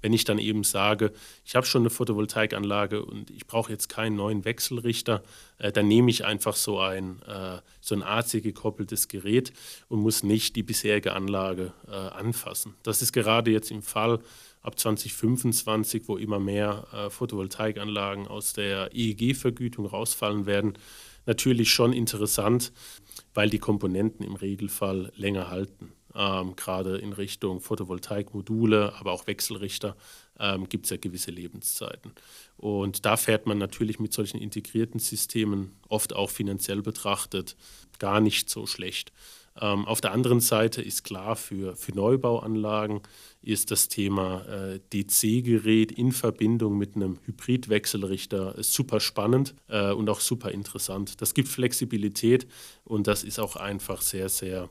Wenn 0.00 0.12
ich 0.12 0.24
dann 0.24 0.38
eben 0.38 0.64
sage, 0.64 1.12
ich 1.44 1.56
habe 1.56 1.66
schon 1.66 1.82
eine 1.82 1.90
Photovoltaikanlage 1.90 3.04
und 3.04 3.30
ich 3.30 3.46
brauche 3.46 3.72
jetzt 3.72 3.88
keinen 3.88 4.16
neuen 4.16 4.44
Wechselrichter, 4.44 5.22
äh, 5.58 5.72
dann 5.72 5.88
nehme 5.88 6.10
ich 6.10 6.24
einfach 6.24 6.54
so 6.54 6.78
ein, 6.78 7.20
äh, 7.22 7.58
so 7.80 7.94
ein 7.94 8.02
AC 8.02 8.42
gekoppeltes 8.42 9.08
Gerät 9.08 9.52
und 9.88 10.00
muss 10.00 10.22
nicht 10.22 10.56
die 10.56 10.62
bisherige 10.62 11.12
Anlage 11.14 11.72
äh, 11.88 11.92
anfassen. 11.92 12.74
Das 12.82 13.02
ist 13.02 13.12
gerade 13.12 13.50
jetzt 13.50 13.70
im 13.70 13.82
Fall 13.82 14.20
ab 14.62 14.78
2025, 14.78 16.04
wo 16.06 16.16
immer 16.16 16.38
mehr 16.38 16.86
äh, 16.92 17.10
Photovoltaikanlagen 17.10 18.26
aus 18.28 18.52
der 18.52 18.90
EEG-Vergütung 18.94 19.86
rausfallen 19.86 20.46
werden, 20.46 20.74
natürlich 21.26 21.70
schon 21.70 21.92
interessant, 21.92 22.72
weil 23.34 23.50
die 23.50 23.58
Komponenten 23.58 24.24
im 24.24 24.34
Regelfall 24.34 25.12
länger 25.16 25.50
halten 25.50 25.92
ähm, 26.14 26.56
gerade 26.56 26.98
in 26.98 27.12
Richtung 27.12 27.60
Photovoltaikmodule, 27.60 28.94
aber 28.94 29.12
auch 29.12 29.26
Wechselrichter, 29.26 29.96
ähm, 30.38 30.68
gibt 30.68 30.86
es 30.86 30.90
ja 30.90 30.96
gewisse 30.96 31.30
Lebenszeiten. 31.30 32.12
Und 32.56 33.04
da 33.04 33.16
fährt 33.16 33.46
man 33.46 33.58
natürlich 33.58 33.98
mit 33.98 34.12
solchen 34.12 34.38
integrierten 34.38 35.00
Systemen 35.00 35.76
oft 35.88 36.14
auch 36.14 36.30
finanziell 36.30 36.82
betrachtet 36.82 37.56
gar 37.98 38.20
nicht 38.20 38.48
so 38.48 38.66
schlecht. 38.66 39.12
Ähm, 39.60 39.86
auf 39.86 40.00
der 40.00 40.12
anderen 40.12 40.40
Seite 40.40 40.82
ist 40.82 41.02
klar, 41.02 41.34
für, 41.34 41.74
für 41.74 41.92
Neubauanlagen 41.92 43.00
ist 43.42 43.70
das 43.70 43.88
Thema 43.88 44.44
äh, 44.46 44.80
DC-Gerät 44.92 45.90
in 45.90 46.12
Verbindung 46.12 46.78
mit 46.78 46.94
einem 46.94 47.18
Hybridwechselrichter 47.24 48.62
super 48.62 49.00
spannend 49.00 49.54
äh, 49.68 49.90
und 49.90 50.08
auch 50.10 50.20
super 50.20 50.52
interessant. 50.52 51.20
Das 51.20 51.34
gibt 51.34 51.48
Flexibilität 51.48 52.46
und 52.84 53.06
das 53.06 53.24
ist 53.24 53.40
auch 53.40 53.56
einfach 53.56 54.00
sehr, 54.00 54.28
sehr 54.28 54.68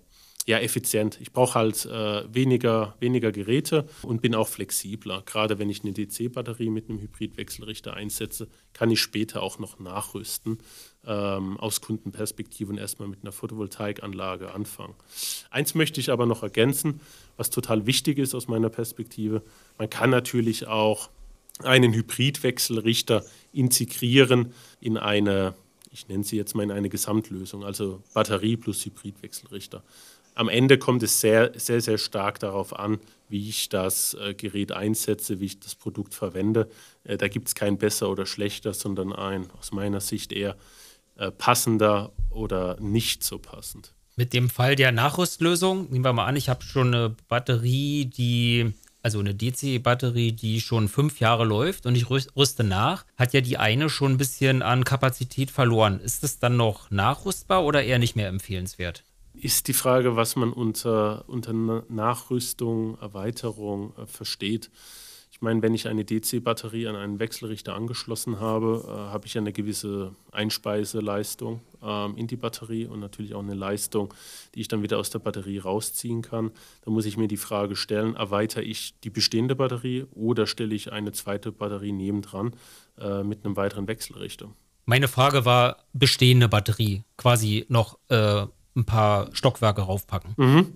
ja, 0.47 0.59
effizient. 0.59 1.19
Ich 1.19 1.33
brauche 1.33 1.55
halt 1.55 1.85
äh, 1.85 2.33
weniger, 2.33 2.95
weniger 3.01 3.33
Geräte 3.33 3.85
und 4.01 4.21
bin 4.21 4.33
auch 4.33 4.47
flexibler. 4.47 5.21
Gerade 5.25 5.59
wenn 5.59 5.69
ich 5.69 5.83
eine 5.83 5.91
DC-Batterie 5.91 6.69
mit 6.69 6.89
einem 6.89 7.01
Hybridwechselrichter 7.01 7.93
einsetze, 7.93 8.47
kann 8.71 8.89
ich 8.89 9.01
später 9.01 9.43
auch 9.43 9.59
noch 9.59 9.77
nachrüsten 9.77 10.59
ähm, 11.05 11.57
aus 11.57 11.81
Kundenperspektive 11.81 12.71
und 12.71 12.77
erstmal 12.77 13.09
mit 13.09 13.23
einer 13.23 13.33
Photovoltaikanlage 13.33 14.53
anfangen. 14.53 14.95
Eins 15.49 15.75
möchte 15.75 15.99
ich 15.99 16.11
aber 16.11 16.25
noch 16.25 16.43
ergänzen, 16.43 17.01
was 17.35 17.49
total 17.49 17.85
wichtig 17.85 18.17
ist 18.17 18.33
aus 18.33 18.47
meiner 18.47 18.69
Perspektive. 18.69 19.43
Man 19.77 19.89
kann 19.89 20.09
natürlich 20.09 20.65
auch 20.65 21.09
einen 21.61 21.93
Hybridwechselrichter 21.93 23.25
integrieren 23.51 24.53
in 24.79 24.95
eine 24.95 25.55
ich 25.91 26.07
nenne 26.07 26.23
sie 26.23 26.37
jetzt 26.37 26.55
mal 26.55 26.63
in 26.63 26.71
eine 26.71 26.89
Gesamtlösung, 26.89 27.63
also 27.63 28.01
Batterie 28.13 28.57
plus 28.57 28.85
Hybridwechselrichter. 28.85 29.83
Am 30.35 30.49
Ende 30.49 30.77
kommt 30.77 31.01
es 31.01 31.19
sehr, 31.19 31.51
sehr, 31.59 31.81
sehr 31.81 31.97
stark 31.97 32.39
darauf 32.39 32.77
an, 32.77 32.99
wie 33.27 33.49
ich 33.49 33.69
das 33.69 34.13
äh, 34.13 34.35
Gerät 34.35 34.71
einsetze, 34.71 35.39
wie 35.39 35.45
ich 35.45 35.59
das 35.59 35.73
Produkt 35.73 36.13
verwende. 36.13 36.69
Äh, 37.03 37.17
da 37.17 37.27
gibt 37.27 37.47
es 37.47 37.55
kein 37.55 37.77
besser 37.77 38.09
oder 38.09 38.25
schlechter, 38.25 38.73
sondern 38.73 39.13
ein 39.13 39.49
aus 39.59 39.71
meiner 39.71 39.99
Sicht 39.99 40.31
eher 40.31 40.55
äh, 41.15 41.31
passender 41.31 42.11
oder 42.29 42.79
nicht 42.79 43.23
so 43.23 43.39
passend. 43.39 43.93
Mit 44.15 44.33
dem 44.33 44.49
Fall 44.49 44.75
der 44.75 44.91
Nachrüstlösung, 44.91 45.89
nehmen 45.89 46.05
wir 46.05 46.13
mal 46.13 46.25
an, 46.25 46.35
ich 46.35 46.49
habe 46.49 46.63
schon 46.63 46.93
eine 46.93 47.15
Batterie, 47.27 48.05
die 48.05 48.73
also 49.01 49.19
eine 49.19 49.35
DC-Batterie, 49.35 50.31
die 50.31 50.61
schon 50.61 50.87
fünf 50.87 51.19
Jahre 51.19 51.45
läuft 51.45 51.85
und 51.85 51.95
ich 51.95 52.09
rüste 52.09 52.63
nach, 52.63 53.05
hat 53.15 53.33
ja 53.33 53.41
die 53.41 53.57
eine 53.57 53.89
schon 53.89 54.13
ein 54.13 54.17
bisschen 54.17 54.61
an 54.61 54.83
Kapazität 54.83 55.51
verloren. 55.51 55.99
Ist 55.99 56.23
es 56.23 56.39
dann 56.39 56.57
noch 56.57 56.91
nachrüstbar 56.91 57.63
oder 57.63 57.83
eher 57.83 57.99
nicht 57.99 58.15
mehr 58.15 58.27
empfehlenswert? 58.27 59.03
Ist 59.33 59.67
die 59.67 59.73
Frage, 59.73 60.15
was 60.15 60.35
man 60.35 60.51
unter, 60.51 61.25
unter 61.27 61.53
Nachrüstung, 61.53 62.97
Erweiterung 62.99 63.93
äh, 63.97 64.07
versteht. 64.07 64.71
Ich 65.37 65.41
meine, 65.43 65.61
wenn 65.61 65.75
ich 65.75 65.87
eine 65.87 66.03
DC-Batterie 66.03 66.87
an 66.87 66.95
einen 66.95 67.19
Wechselrichter 67.19 67.75
angeschlossen 67.75 68.39
habe, 68.39 68.83
äh, 68.87 68.89
habe 68.89 69.27
ich 69.27 69.37
eine 69.37 69.53
gewisse 69.53 70.15
Einspeiseleistung 70.31 71.61
ähm, 71.83 72.17
in 72.17 72.25
die 72.25 72.37
Batterie 72.37 72.87
und 72.87 72.99
natürlich 73.01 73.35
auch 73.35 73.43
eine 73.43 73.53
Leistung, 73.53 74.11
die 74.55 74.61
ich 74.61 74.67
dann 74.67 74.81
wieder 74.81 74.97
aus 74.97 75.11
der 75.11 75.19
Batterie 75.19 75.59
rausziehen 75.59 76.23
kann. 76.23 76.49
Da 76.83 76.89
muss 76.89 77.05
ich 77.05 77.17
mir 77.17 77.27
die 77.27 77.37
Frage 77.37 77.75
stellen, 77.75 78.15
erweitere 78.15 78.63
ich 78.63 78.99
die 79.01 79.11
bestehende 79.11 79.55
Batterie 79.55 80.07
oder 80.15 80.47
stelle 80.47 80.73
ich 80.73 80.91
eine 80.91 81.11
zweite 81.11 81.51
Batterie 81.51 81.91
nebendran 81.91 82.55
äh, 82.99 83.21
mit 83.21 83.45
einem 83.45 83.55
weiteren 83.55 83.87
Wechselrichter? 83.87 84.49
Meine 84.85 85.07
Frage 85.07 85.45
war 85.45 85.83
bestehende 85.93 86.49
Batterie, 86.49 87.03
quasi 87.15 87.67
noch 87.69 87.99
äh, 88.09 88.47
ein 88.75 88.85
paar 88.85 89.29
Stockwerke 89.35 89.81
raufpacken. 89.81 90.33
Mhm. 90.35 90.73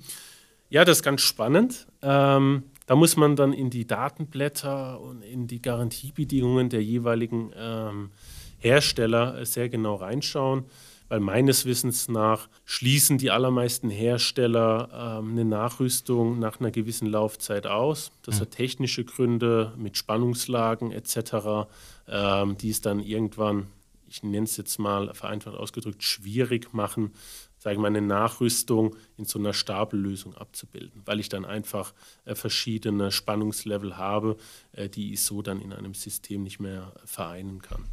Ja, 0.70 0.86
das 0.86 1.00
ist 1.00 1.04
ganz 1.04 1.22
spannend. 1.22 1.88
Ähm, 2.04 2.64
da 2.92 2.98
muss 2.98 3.16
man 3.16 3.38
dann 3.38 3.54
in 3.54 3.70
die 3.70 3.88
Datenblätter 3.88 5.00
und 5.00 5.22
in 5.22 5.48
die 5.48 5.62
Garantiebedingungen 5.62 6.68
der 6.68 6.84
jeweiligen 6.84 7.54
ähm, 7.56 8.10
Hersteller 8.58 9.46
sehr 9.46 9.70
genau 9.70 9.96
reinschauen, 9.96 10.66
weil 11.08 11.22
meines 11.22 11.64
Wissens 11.64 12.10
nach 12.10 12.50
schließen 12.66 13.18
die 13.18 13.32
allermeisten 13.32 13.90
Hersteller 13.90 15.20
ähm, 15.22 15.32
eine 15.32 15.46
Nachrüstung 15.46 16.38
nach 16.40 16.60
einer 16.60 16.72
gewissen 16.72 17.08
Laufzeit 17.08 17.66
aus. 17.66 18.12
Das 18.24 18.36
mhm. 18.36 18.42
hat 18.42 18.52
technische 18.52 19.06
Gründe 19.06 19.72
mit 19.78 19.96
Spannungslagen 19.96 20.92
etc., 20.92 21.70
ähm, 22.10 22.58
die 22.58 22.72
es 22.72 22.82
dann 22.82 23.00
irgendwann, 23.00 23.68
ich 24.10 24.22
nenne 24.22 24.44
es 24.44 24.58
jetzt 24.58 24.80
mal 24.80 25.14
vereinfacht 25.14 25.56
ausgedrückt, 25.56 26.04
schwierig 26.04 26.74
machen, 26.74 27.14
sage 27.62 27.76
ich 27.76 27.80
mal, 27.80 27.90
eine 27.90 28.02
Nachrüstung 28.02 28.96
in 29.18 29.26
so 29.26 29.38
einer 29.38 29.54
Stapellösung 29.54 30.34
abzubilden, 30.34 31.04
weil 31.06 31.20
ich 31.20 31.30
dann 31.30 31.46
einfach 31.46 31.94
äh, 32.26 32.34
verschiedene 32.34 33.12
Spannungslevel 33.12 33.98
habe, 33.98 34.38
äh, 34.72 34.90
die 34.90 35.14
ich 35.14 35.22
so 35.22 35.44
dann 35.44 35.62
in 35.62 35.72
einem 35.72 35.94
System 35.94 36.42
nicht 36.42 36.60
mehr 36.60 36.92
vereinen 37.06 37.62
kann. 37.62 37.86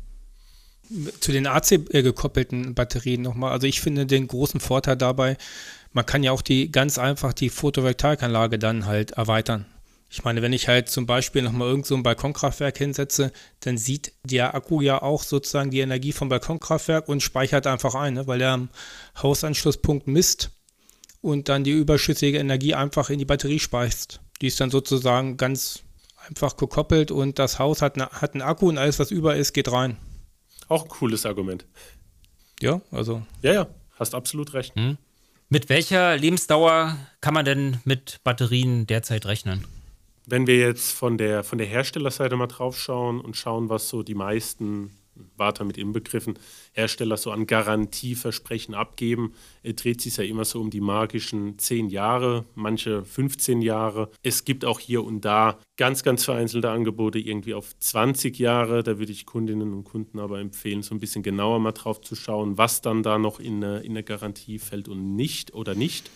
Zu 1.20 1.32
den 1.32 1.46
AC 1.46 1.72
äh, 1.72 2.12
Batterien 2.72 3.20
nochmal. 3.20 3.52
Also 3.52 3.66
ich 3.66 3.82
finde 3.82 4.06
den 4.06 4.26
großen 4.26 4.58
Vorteil 4.58 4.96
dabei, 4.96 5.36
man 5.92 6.06
kann 6.06 6.22
ja 6.22 6.32
auch 6.32 6.40
die 6.40 6.72
ganz 6.72 6.96
einfach 6.96 7.34
die 7.34 7.50
Photovoltaikanlage 7.50 8.58
dann 8.58 8.86
halt 8.86 9.10
erweitern. 9.12 9.66
Ich 10.10 10.24
meine, 10.24 10.40
wenn 10.40 10.54
ich 10.54 10.68
halt 10.68 10.88
zum 10.88 11.04
Beispiel 11.04 11.42
nochmal 11.42 11.68
irgend 11.68 11.84
so 11.84 11.94
ein 11.94 12.02
Balkonkraftwerk 12.02 12.78
hinsetze, 12.78 13.30
dann 13.60 13.76
sieht 13.76 14.12
der 14.24 14.54
Akku 14.54 14.80
ja 14.80 15.02
auch 15.02 15.22
sozusagen 15.22 15.70
die 15.70 15.80
Energie 15.80 16.12
vom 16.12 16.30
Balkonkraftwerk 16.30 17.08
und 17.08 17.22
speichert 17.22 17.66
einfach 17.66 17.94
ein, 17.94 18.14
ne? 18.14 18.26
weil 18.26 18.40
er 18.40 18.52
am 18.52 18.70
Hausanschlusspunkt 19.22 20.06
misst 20.06 20.50
und 21.20 21.50
dann 21.50 21.62
die 21.62 21.72
überschüssige 21.72 22.38
Energie 22.38 22.74
einfach 22.74 23.10
in 23.10 23.18
die 23.18 23.26
Batterie 23.26 23.58
speist. 23.58 24.20
Die 24.40 24.46
ist 24.46 24.60
dann 24.60 24.70
sozusagen 24.70 25.36
ganz 25.36 25.82
einfach 26.26 26.56
gekoppelt 26.56 27.10
und 27.10 27.38
das 27.38 27.58
Haus 27.58 27.82
hat, 27.82 27.96
ne, 27.96 28.08
hat 28.10 28.34
einen 28.34 28.42
Akku 28.42 28.68
und 28.68 28.78
alles, 28.78 28.98
was 28.98 29.10
über 29.10 29.36
ist, 29.36 29.52
geht 29.52 29.70
rein. 29.70 29.98
Auch 30.68 30.84
ein 30.84 30.88
cooles 30.88 31.26
Argument. 31.26 31.66
Ja, 32.60 32.80
also. 32.90 33.22
Ja, 33.42 33.52
ja, 33.52 33.66
hast 33.96 34.14
absolut 34.14 34.54
recht. 34.54 34.74
Hm. 34.74 34.96
Mit 35.48 35.68
welcher 35.68 36.16
Lebensdauer 36.16 36.96
kann 37.20 37.34
man 37.34 37.44
denn 37.44 37.80
mit 37.84 38.20
Batterien 38.22 38.86
derzeit 38.86 39.26
rechnen? 39.26 39.64
Wenn 40.30 40.46
wir 40.46 40.58
jetzt 40.58 40.92
von 40.92 41.16
der, 41.16 41.42
von 41.42 41.56
der 41.56 41.66
Herstellerseite 41.66 42.36
mal 42.36 42.48
drauf 42.48 42.78
schauen 42.78 43.18
und 43.18 43.34
schauen, 43.34 43.70
was 43.70 43.88
so 43.88 44.02
die 44.02 44.14
meisten, 44.14 44.90
Warta 45.38 45.64
mit 45.64 45.78
inbegriffen, 45.78 46.38
Hersteller 46.72 47.16
so 47.16 47.30
an 47.30 47.46
Garantieversprechen 47.46 48.74
abgeben, 48.74 49.32
äh, 49.62 49.72
dreht 49.72 50.02
sich 50.02 50.18
ja 50.18 50.24
immer 50.24 50.44
so 50.44 50.60
um 50.60 50.68
die 50.68 50.82
magischen 50.82 51.58
10 51.58 51.88
Jahre, 51.88 52.44
manche 52.54 53.06
15 53.06 53.62
Jahre. 53.62 54.10
Es 54.22 54.44
gibt 54.44 54.66
auch 54.66 54.80
hier 54.80 55.02
und 55.02 55.24
da 55.24 55.58
ganz, 55.78 56.02
ganz 56.02 56.26
vereinzelte 56.26 56.68
Angebote 56.68 57.18
irgendwie 57.18 57.54
auf 57.54 57.78
20 57.78 58.38
Jahre. 58.38 58.82
Da 58.82 58.98
würde 58.98 59.12
ich 59.12 59.24
Kundinnen 59.24 59.72
und 59.72 59.84
Kunden 59.84 60.18
aber 60.18 60.40
empfehlen, 60.40 60.82
so 60.82 60.94
ein 60.94 61.00
bisschen 61.00 61.22
genauer 61.22 61.58
mal 61.58 61.72
drauf 61.72 62.02
zu 62.02 62.14
schauen, 62.14 62.58
was 62.58 62.82
dann 62.82 63.02
da 63.02 63.16
noch 63.16 63.40
in 63.40 63.64
eine, 63.64 63.78
in 63.78 63.92
eine 63.92 64.04
Garantie 64.04 64.58
fällt 64.58 64.88
und 64.88 65.16
nicht 65.16 65.54
oder 65.54 65.74
nicht. 65.74 66.10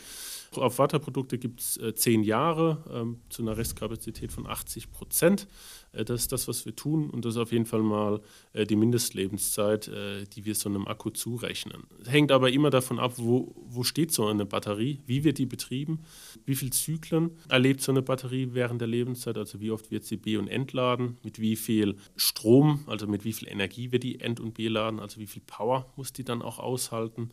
Auf 0.59 0.79
Wasserprodukte 0.79 1.39
gibt 1.39 1.61
es 1.61 1.77
äh, 1.79 1.95
zehn 1.95 2.23
Jahre 2.23 2.85
ähm, 2.93 3.21
zu 3.29 3.43
einer 3.43 3.57
Restkapazität 3.57 4.33
von 4.33 4.47
80 4.47 4.91
Prozent. 4.91 5.47
Äh, 5.93 6.05
das 6.05 6.23
ist 6.23 6.33
das, 6.33 6.49
was 6.49 6.67
wir 6.67 6.77
tun 6.77 7.11
und 7.11 7.25
das 7.25 7.35
ist 7.35 7.41
auf 7.41 7.53
jeden 7.53 7.67
Fall 7.67 7.83
mal 7.83 8.21
äh, 8.53 8.67
die 8.67 8.77
Mindestlebenszeit, 8.77 9.91
die 10.37 10.45
wir 10.45 10.55
so 10.55 10.69
einem 10.69 10.87
Akku 10.87 11.11
zurechnen. 11.11 11.85
Hängt 12.07 12.33
aber 12.33 12.51
immer 12.51 12.71
davon 12.71 12.99
ab, 12.99 13.15
wo, 13.17 13.55
wo 13.67 13.83
steht 13.83 14.13
so 14.13 14.27
eine 14.27 14.47
Batterie, 14.47 15.01
wie 15.07 15.25
wird 15.25 15.39
die 15.39 15.47
betrieben, 15.47 16.01
wie 16.45 16.55
viele 16.55 16.71
Zyklen 16.71 17.31
erlebt 17.49 17.81
so 17.81 17.93
eine 17.93 18.03
Batterie 18.03 18.51
während 18.53 18.81
der 18.81 18.89
Lebenszeit, 18.89 19.37
also 19.37 19.61
wie 19.61 19.71
oft 19.71 19.91
wird 19.91 20.05
sie 20.05 20.17
B- 20.17 20.37
und 20.37 20.49
entladen, 20.49 21.19
mit 21.23 21.41
wie 21.41 21.57
viel 21.57 21.97
Strom, 22.17 22.85
also 22.87 23.07
mit 23.07 23.25
wie 23.25 23.33
viel 23.33 23.49
Energie 23.49 23.93
wird 23.93 24.03
die 24.03 24.21
End- 24.21 24.41
und 24.41 24.55
B-laden, 24.55 25.01
also 25.01 25.21
wie 25.21 25.27
viel 25.27 25.43
Power 25.47 25.93
muss 25.97 26.13
die 26.13 26.25
dann 26.25 26.43
auch 26.43 26.59
aushalten. 26.59 27.31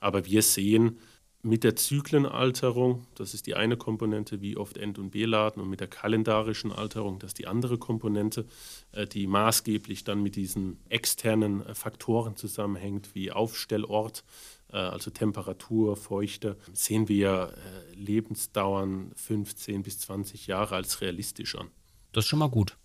Aber 0.00 0.26
wir 0.26 0.42
sehen, 0.42 0.98
mit 1.42 1.64
der 1.64 1.76
Zyklenalterung, 1.76 3.06
das 3.14 3.34
ist 3.34 3.46
die 3.46 3.54
eine 3.54 3.76
Komponente, 3.76 4.40
wie 4.40 4.56
oft 4.56 4.76
End- 4.76 4.98
und 4.98 5.10
B-Laden, 5.10 5.62
und 5.62 5.70
mit 5.70 5.80
der 5.80 5.88
kalendarischen 5.88 6.72
Alterung, 6.72 7.18
das 7.18 7.30
ist 7.30 7.38
die 7.38 7.46
andere 7.46 7.78
Komponente, 7.78 8.46
äh, 8.92 9.06
die 9.06 9.26
maßgeblich 9.26 10.04
dann 10.04 10.22
mit 10.22 10.36
diesen 10.36 10.78
externen 10.88 11.64
äh, 11.64 11.74
Faktoren 11.74 12.36
zusammenhängt, 12.36 13.14
wie 13.14 13.30
Aufstellort, 13.30 14.24
äh, 14.72 14.76
also 14.76 15.10
Temperatur, 15.10 15.96
Feuchte, 15.96 16.56
sehen 16.72 17.08
wir 17.08 17.54
Lebensdauern 17.94 19.12
15 19.14 19.82
bis 19.82 20.00
20 20.00 20.46
Jahre 20.46 20.74
als 20.74 21.00
realistisch 21.00 21.54
an. 21.54 21.68
Das 22.12 22.24
ist 22.24 22.28
schon 22.28 22.38
mal 22.40 22.50
gut 22.50 22.76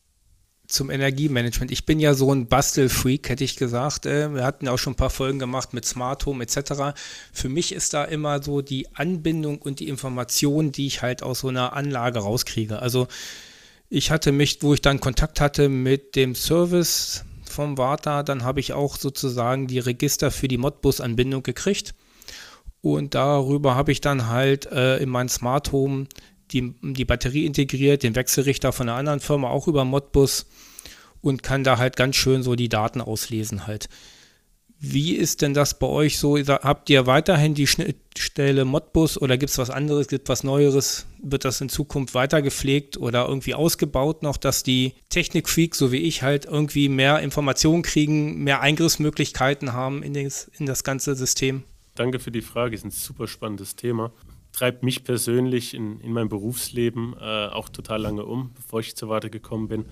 zum 0.71 0.89
Energiemanagement. 0.89 1.71
Ich 1.71 1.86
bin 1.86 1.99
ja 1.99 2.13
so 2.13 2.34
ein 2.34 2.47
Bastelfreak, 2.47 3.29
hätte 3.29 3.43
ich 3.43 3.55
gesagt. 3.55 4.05
Äh, 4.05 4.34
wir 4.34 4.43
hatten 4.43 4.67
auch 4.67 4.77
schon 4.77 4.93
ein 4.93 4.97
paar 4.97 5.10
Folgen 5.10 5.39
gemacht 5.39 5.73
mit 5.73 5.86
Smart 5.86 6.25
Home 6.25 6.43
etc. 6.43 6.95
Für 7.34 7.49
mich 7.49 7.73
ist 7.73 7.93
da 7.93 8.03
immer 8.03 8.41
so 8.41 8.62
die 8.62 8.88
Anbindung 8.95 9.62
und 9.62 9.79
die 9.79 9.89
Information, 9.89 10.71
die 10.71 10.88
ich 10.88 11.01
halt 11.01 11.23
aus 11.23 11.39
so 11.39 11.49
einer 11.49 11.73
Anlage 11.73 12.19
rauskriege. 12.19 12.79
Also 12.79 13.07
ich 13.89 14.12
hatte 14.12 14.31
mich, 14.31 14.60
wo 14.62 14.73
ich 14.73 14.81
dann 14.81 15.01
Kontakt 15.01 15.41
hatte 15.41 15.67
mit 15.67 16.15
dem 16.15 16.36
Service 16.36 17.25
vom 17.43 17.77
Warta, 17.77 18.23
dann 18.23 18.43
habe 18.43 18.62
ich 18.62 18.71
auch 18.71 18.95
sozusagen 18.95 19.67
die 19.67 19.79
Register 19.79 20.31
für 20.31 20.47
die 20.47 20.57
Modbus-Anbindung 20.57 21.43
gekriegt. 21.43 21.93
Und 22.81 23.13
darüber 23.13 23.75
habe 23.75 23.91
ich 23.91 24.01
dann 24.01 24.27
halt 24.27 24.65
äh, 24.71 24.97
in 24.97 25.10
mein 25.10 25.29
Smart 25.29 25.71
Home 25.71 26.07
die, 26.54 26.76
die 26.82 27.06
Batterie 27.06 27.46
integriert, 27.46 28.04
den 28.04 28.16
Wechselrichter 28.16 28.72
von 28.72 28.90
einer 28.90 28.98
anderen 28.98 29.20
Firma 29.20 29.50
auch 29.50 29.68
über 29.68 29.86
Modbus 29.86 30.46
und 31.22 31.44
kann 31.44 31.64
da 31.64 31.78
halt 31.78 31.96
ganz 31.96 32.16
schön 32.16 32.44
so 32.44 32.56
die 32.56 32.70
Daten 32.70 33.02
auslesen 33.02 33.68
halt. 33.68 33.90
Wie 34.84 35.14
ist 35.16 35.44
denn 35.44 35.54
das 35.54 35.78
bei 35.78 35.86
euch 35.86 36.18
so? 36.18 36.40
Habt 36.40 36.90
ihr 36.90 37.06
weiterhin 37.06 37.54
die 37.54 37.68
Schnittstelle 37.68 38.66
Modbus 38.66 39.22
oder 39.22 39.38
gibt 39.38 39.52
es 39.52 39.60
was 39.60 39.70
anderes, 39.70 40.08
gibt 40.08 40.28
was 40.28 40.44
Neueres? 40.44 41.06
Wird 41.22 41.46
das 41.46 41.62
in 41.62 41.70
Zukunft 41.70 42.16
weiter 42.16 42.42
gepflegt 42.42 42.98
oder 42.98 43.28
irgendwie 43.28 43.54
ausgebaut 43.54 44.24
noch, 44.24 44.38
dass 44.38 44.64
die 44.64 44.94
Technikfreaks, 45.10 45.78
so 45.78 45.92
wie 45.92 45.98
ich, 45.98 46.24
halt 46.24 46.46
irgendwie 46.46 46.90
mehr 46.90 47.20
Informationen 47.20 47.84
kriegen, 47.84 48.44
mehr 48.44 48.62
Eingriffsmöglichkeiten 48.62 49.74
haben 49.74 50.02
in 50.02 50.16
das, 50.16 50.50
in 50.58 50.66
das 50.66 50.84
ganze 50.84 51.14
System? 51.14 51.62
Danke 51.94 52.18
für 52.18 52.32
die 52.32 52.42
Frage, 52.42 52.76
ist 52.76 52.84
ein 52.84 52.90
super 52.90 53.28
spannendes 53.28 53.76
Thema 53.76 54.12
treibt 54.52 54.84
mich 54.84 55.04
persönlich 55.04 55.74
in, 55.74 56.00
in 56.02 56.14
meinem 56.14 56.30
Berufsleben 56.30 57.16
äh, 57.20 57.48
auch 57.48 57.70
total 57.70 58.02
lange 58.02 58.26
um, 58.26 58.52
bevor 58.54 58.80
ich 58.80 58.96
zur 58.96 59.10
Warte 59.10 59.30
gekommen 59.30 59.68
bin. 59.68 59.86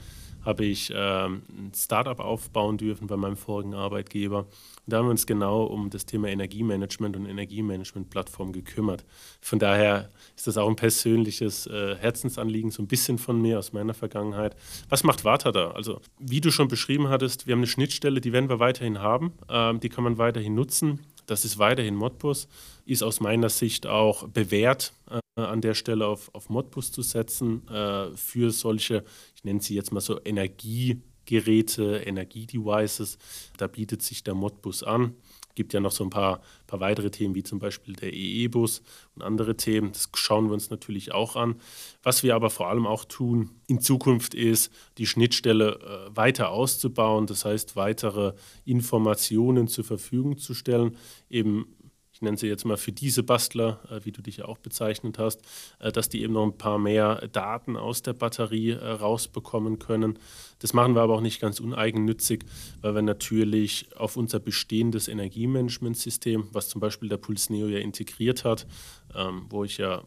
habe 0.46 0.66
ich 0.66 0.92
ähm, 0.96 1.44
ein 1.50 1.72
Startup 1.76 2.20
aufbauen 2.20 2.78
dürfen 2.78 3.08
bei 3.08 3.18
meinem 3.18 3.36
vorigen 3.36 3.74
Arbeitgeber. 3.74 4.48
Da 4.88 4.98
haben 4.98 5.06
wir 5.06 5.12
uns 5.12 5.26
genau 5.26 5.64
um 5.64 5.90
das 5.90 6.06
Thema 6.06 6.30
Energiemanagement 6.30 7.16
und 7.16 7.26
Energiemanagement-Plattform 7.26 8.54
gekümmert. 8.54 9.06
Von 9.42 9.60
daher 9.60 10.10
ist 10.36 10.48
das 10.48 10.58
auch 10.58 10.70
ein 10.70 10.76
persönliches 10.76 11.68
äh, 11.68 11.96
Herzensanliegen, 11.96 12.72
so 12.72 12.82
ein 12.82 12.88
bisschen 12.88 13.18
von 13.18 13.42
mir 13.42 13.60
aus 13.60 13.74
meiner 13.74 13.94
Vergangenheit. 13.94 14.56
Was 14.88 15.04
macht 15.04 15.26
Warta 15.26 15.52
da? 15.52 15.72
Also, 15.72 16.02
wie 16.18 16.42
du 16.42 16.52
schon 16.52 16.68
beschrieben 16.68 17.10
hattest, 17.10 17.46
wir 17.46 17.52
haben 17.52 17.60
eine 17.60 17.68
Schnittstelle, 17.68 18.22
die 18.22 18.34
werden 18.34 18.50
wir 18.50 18.60
weiterhin 18.60 19.00
haben, 19.00 19.34
ähm, 19.50 19.80
die 19.80 19.90
kann 19.90 20.04
man 20.04 20.18
weiterhin 20.18 20.56
nutzen. 20.56 21.02
Das 21.28 21.46
ist 21.46 21.60
weiterhin 21.60 21.96
Modbus, 21.96 22.48
ist 22.90 23.04
aus 23.04 23.20
meiner 23.20 23.50
Sicht 23.50 23.86
auch 23.86 24.28
bewährt, 24.28 24.94
äh, 25.10 25.20
an 25.42 25.62
der 25.62 25.76
Stelle 25.76 26.08
auf, 26.08 26.34
auf 26.34 26.50
Modbus 26.50 26.92
zu 26.92 27.02
setzen 27.02 27.68
äh, 27.70 28.12
für 28.16 28.52
solche, 28.52 29.04
ich 29.36 29.44
nenne 29.44 29.62
sie 29.62 29.76
jetzt 29.76 29.92
mal 29.92 30.02
so 30.02 30.20
Energiegeräte, 30.24 31.98
Energiedevices. 32.06 33.18
Da 33.58 33.68
bietet 33.68 34.02
sich 34.02 34.24
der 34.24 34.34
Modbus 34.34 34.84
an 34.84 35.16
gibt 35.60 35.74
ja 35.74 35.82
noch 35.82 35.92
so 35.92 36.06
ein 36.06 36.10
paar, 36.10 36.40
paar 36.68 36.80
weitere 36.80 37.12
Themen, 37.12 37.36
wie 37.36 37.44
zum 37.44 37.60
Beispiel 37.60 37.94
der 37.94 38.14
EE-Bus 38.14 38.82
und 39.16 39.22
andere 39.22 39.58
Themen. 39.58 39.92
Das 39.92 40.10
schauen 40.14 40.46
wir 40.48 40.54
uns 40.54 40.70
natürlich 40.70 41.12
auch 41.12 41.36
an. 41.36 41.56
Was 42.02 42.24
wir 42.24 42.34
aber 42.34 42.50
vor 42.50 42.70
allem 42.70 42.88
auch 42.88 43.04
tun 43.04 43.50
in 43.68 43.82
Zukunft 43.82 44.34
ist, 44.34 44.72
die 44.98 45.06
Schnittstelle 45.06 45.80
äh, 45.82 46.16
weiter 46.16 46.52
auszubauen, 46.52 47.28
das 47.28 47.44
heißt 47.44 47.76
weitere 47.76 48.36
Informationen 48.64 49.68
zur 49.68 49.84
Verfügung 49.84 50.38
zu 50.38 50.54
stellen, 50.54 50.96
eben 51.30 51.76
ich 52.20 52.22
nenne 52.22 52.36
sie 52.36 52.48
jetzt 52.48 52.66
mal 52.66 52.76
für 52.76 52.92
diese 52.92 53.24
Bastler, 53.24 53.80
äh, 53.90 54.04
wie 54.04 54.12
du 54.12 54.22
dich 54.22 54.38
ja 54.38 54.46
auch 54.46 54.58
bezeichnet 54.58 55.18
hast, 55.18 55.42
äh, 55.80 55.90
dass 55.90 56.10
die 56.10 56.22
eben 56.22 56.34
noch 56.34 56.44
ein 56.44 56.58
paar 56.58 56.78
mehr 56.78 57.30
Daten 57.32 57.78
aus 57.78 58.02
der 58.02 58.12
Batterie 58.12 58.72
äh, 58.72 58.86
rausbekommen 58.86 59.80
können. 59.80 60.20
Das 60.60 60.74
machen 60.74 60.96
wir 60.96 61.02
aber 61.02 61.14
auch 61.16 61.22
nicht 61.22 61.40
ganz 61.40 61.62
uneigennützig, 61.62 62.44
weil 62.82 62.94
wir 62.94 63.02
natürlich 63.04 63.88
auf 63.96 64.18
unser 64.18 64.42
bestehendes 64.42 65.08
Energiemanagementsystem, 65.08 66.50
was 66.52 66.68
zum 66.68 66.82
Beispiel 66.82 67.08
der 67.08 67.16
Puls 67.16 67.50
Neo 67.50 67.68
ja 67.68 67.80
integriert 67.80 68.44
hat, 68.44 68.68
ähm, 69.16 69.46
wo 69.50 69.64
ich 69.64 69.78
ja 69.78 70.04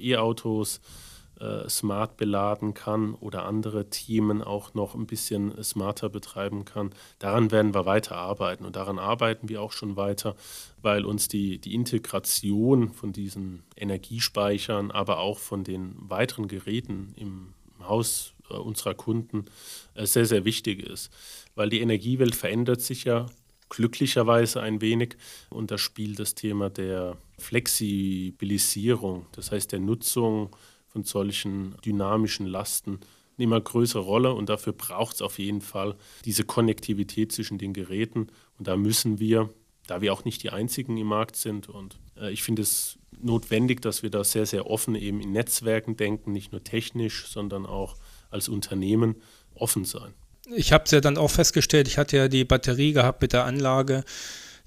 E-Autos, 0.00 0.80
äh, 1.42 1.68
smart 1.68 2.16
beladen 2.16 2.72
kann 2.72 3.14
oder 3.14 3.44
andere 3.46 3.90
Themen 3.90 4.42
auch 4.42 4.74
noch 4.74 4.94
ein 4.94 5.06
bisschen 5.06 5.62
smarter 5.64 6.08
betreiben 6.08 6.64
kann. 6.64 6.90
Daran 7.18 7.50
werden 7.50 7.74
wir 7.74 7.84
weiter 7.84 8.16
arbeiten 8.16 8.64
und 8.64 8.76
daran 8.76 9.00
arbeiten 9.00 9.48
wir 9.48 9.60
auch 9.60 9.72
schon 9.72 9.96
weiter, 9.96 10.36
weil 10.80 11.04
uns 11.04 11.26
die, 11.26 11.58
die 11.58 11.74
Integration 11.74 12.92
von 12.92 13.12
diesen 13.12 13.64
Energiespeichern, 13.76 14.92
aber 14.92 15.18
auch 15.18 15.38
von 15.38 15.64
den 15.64 15.96
weiteren 15.98 16.46
Geräten 16.46 17.12
im 17.16 17.54
Haus 17.80 18.34
äh, 18.48 18.54
unserer 18.54 18.94
Kunden 18.94 19.46
äh, 19.94 20.06
sehr, 20.06 20.26
sehr 20.26 20.44
wichtig 20.44 20.80
ist. 20.80 21.10
Weil 21.56 21.70
die 21.70 21.80
Energiewelt 21.80 22.36
verändert 22.36 22.82
sich 22.82 23.04
ja 23.04 23.26
glücklicherweise 23.68 24.60
ein 24.60 24.80
wenig 24.80 25.16
und 25.50 25.70
da 25.70 25.78
spielt 25.78 26.18
das 26.18 26.34
Thema 26.34 26.68
der 26.68 27.16
Flexibilisierung, 27.38 29.26
das 29.32 29.50
heißt 29.50 29.72
der 29.72 29.80
Nutzung 29.80 30.54
von 30.92 31.04
solchen 31.04 31.74
dynamischen 31.84 32.46
Lasten 32.46 33.00
eine 33.36 33.44
immer 33.44 33.60
größere 33.60 34.02
Rolle 34.02 34.32
und 34.32 34.48
dafür 34.48 34.72
braucht 34.72 35.16
es 35.16 35.22
auf 35.22 35.38
jeden 35.38 35.62
Fall 35.62 35.96
diese 36.24 36.44
Konnektivität 36.44 37.32
zwischen 37.32 37.58
den 37.58 37.72
Geräten 37.72 38.28
und 38.58 38.68
da 38.68 38.76
müssen 38.76 39.18
wir, 39.18 39.50
da 39.86 40.00
wir 40.00 40.12
auch 40.12 40.24
nicht 40.24 40.42
die 40.42 40.50
einzigen 40.50 40.96
im 40.98 41.06
Markt 41.06 41.36
sind 41.36 41.68
und 41.68 41.98
äh, 42.16 42.30
ich 42.30 42.42
finde 42.42 42.62
es 42.62 42.98
notwendig, 43.20 43.80
dass 43.80 44.02
wir 44.02 44.10
da 44.10 44.24
sehr, 44.24 44.46
sehr 44.46 44.66
offen 44.66 44.94
eben 44.94 45.20
in 45.20 45.32
Netzwerken 45.32 45.96
denken, 45.96 46.32
nicht 46.32 46.52
nur 46.52 46.62
technisch, 46.62 47.26
sondern 47.28 47.66
auch 47.66 47.96
als 48.30 48.48
Unternehmen 48.48 49.16
offen 49.54 49.84
sein. 49.84 50.12
Ich 50.54 50.72
habe 50.72 50.84
es 50.84 50.90
ja 50.90 51.00
dann 51.00 51.18
auch 51.18 51.30
festgestellt, 51.30 51.86
ich 51.86 51.98
hatte 51.98 52.16
ja 52.16 52.28
die 52.28 52.44
Batterie 52.44 52.92
gehabt 52.92 53.22
mit 53.22 53.32
der 53.32 53.44
Anlage. 53.44 54.04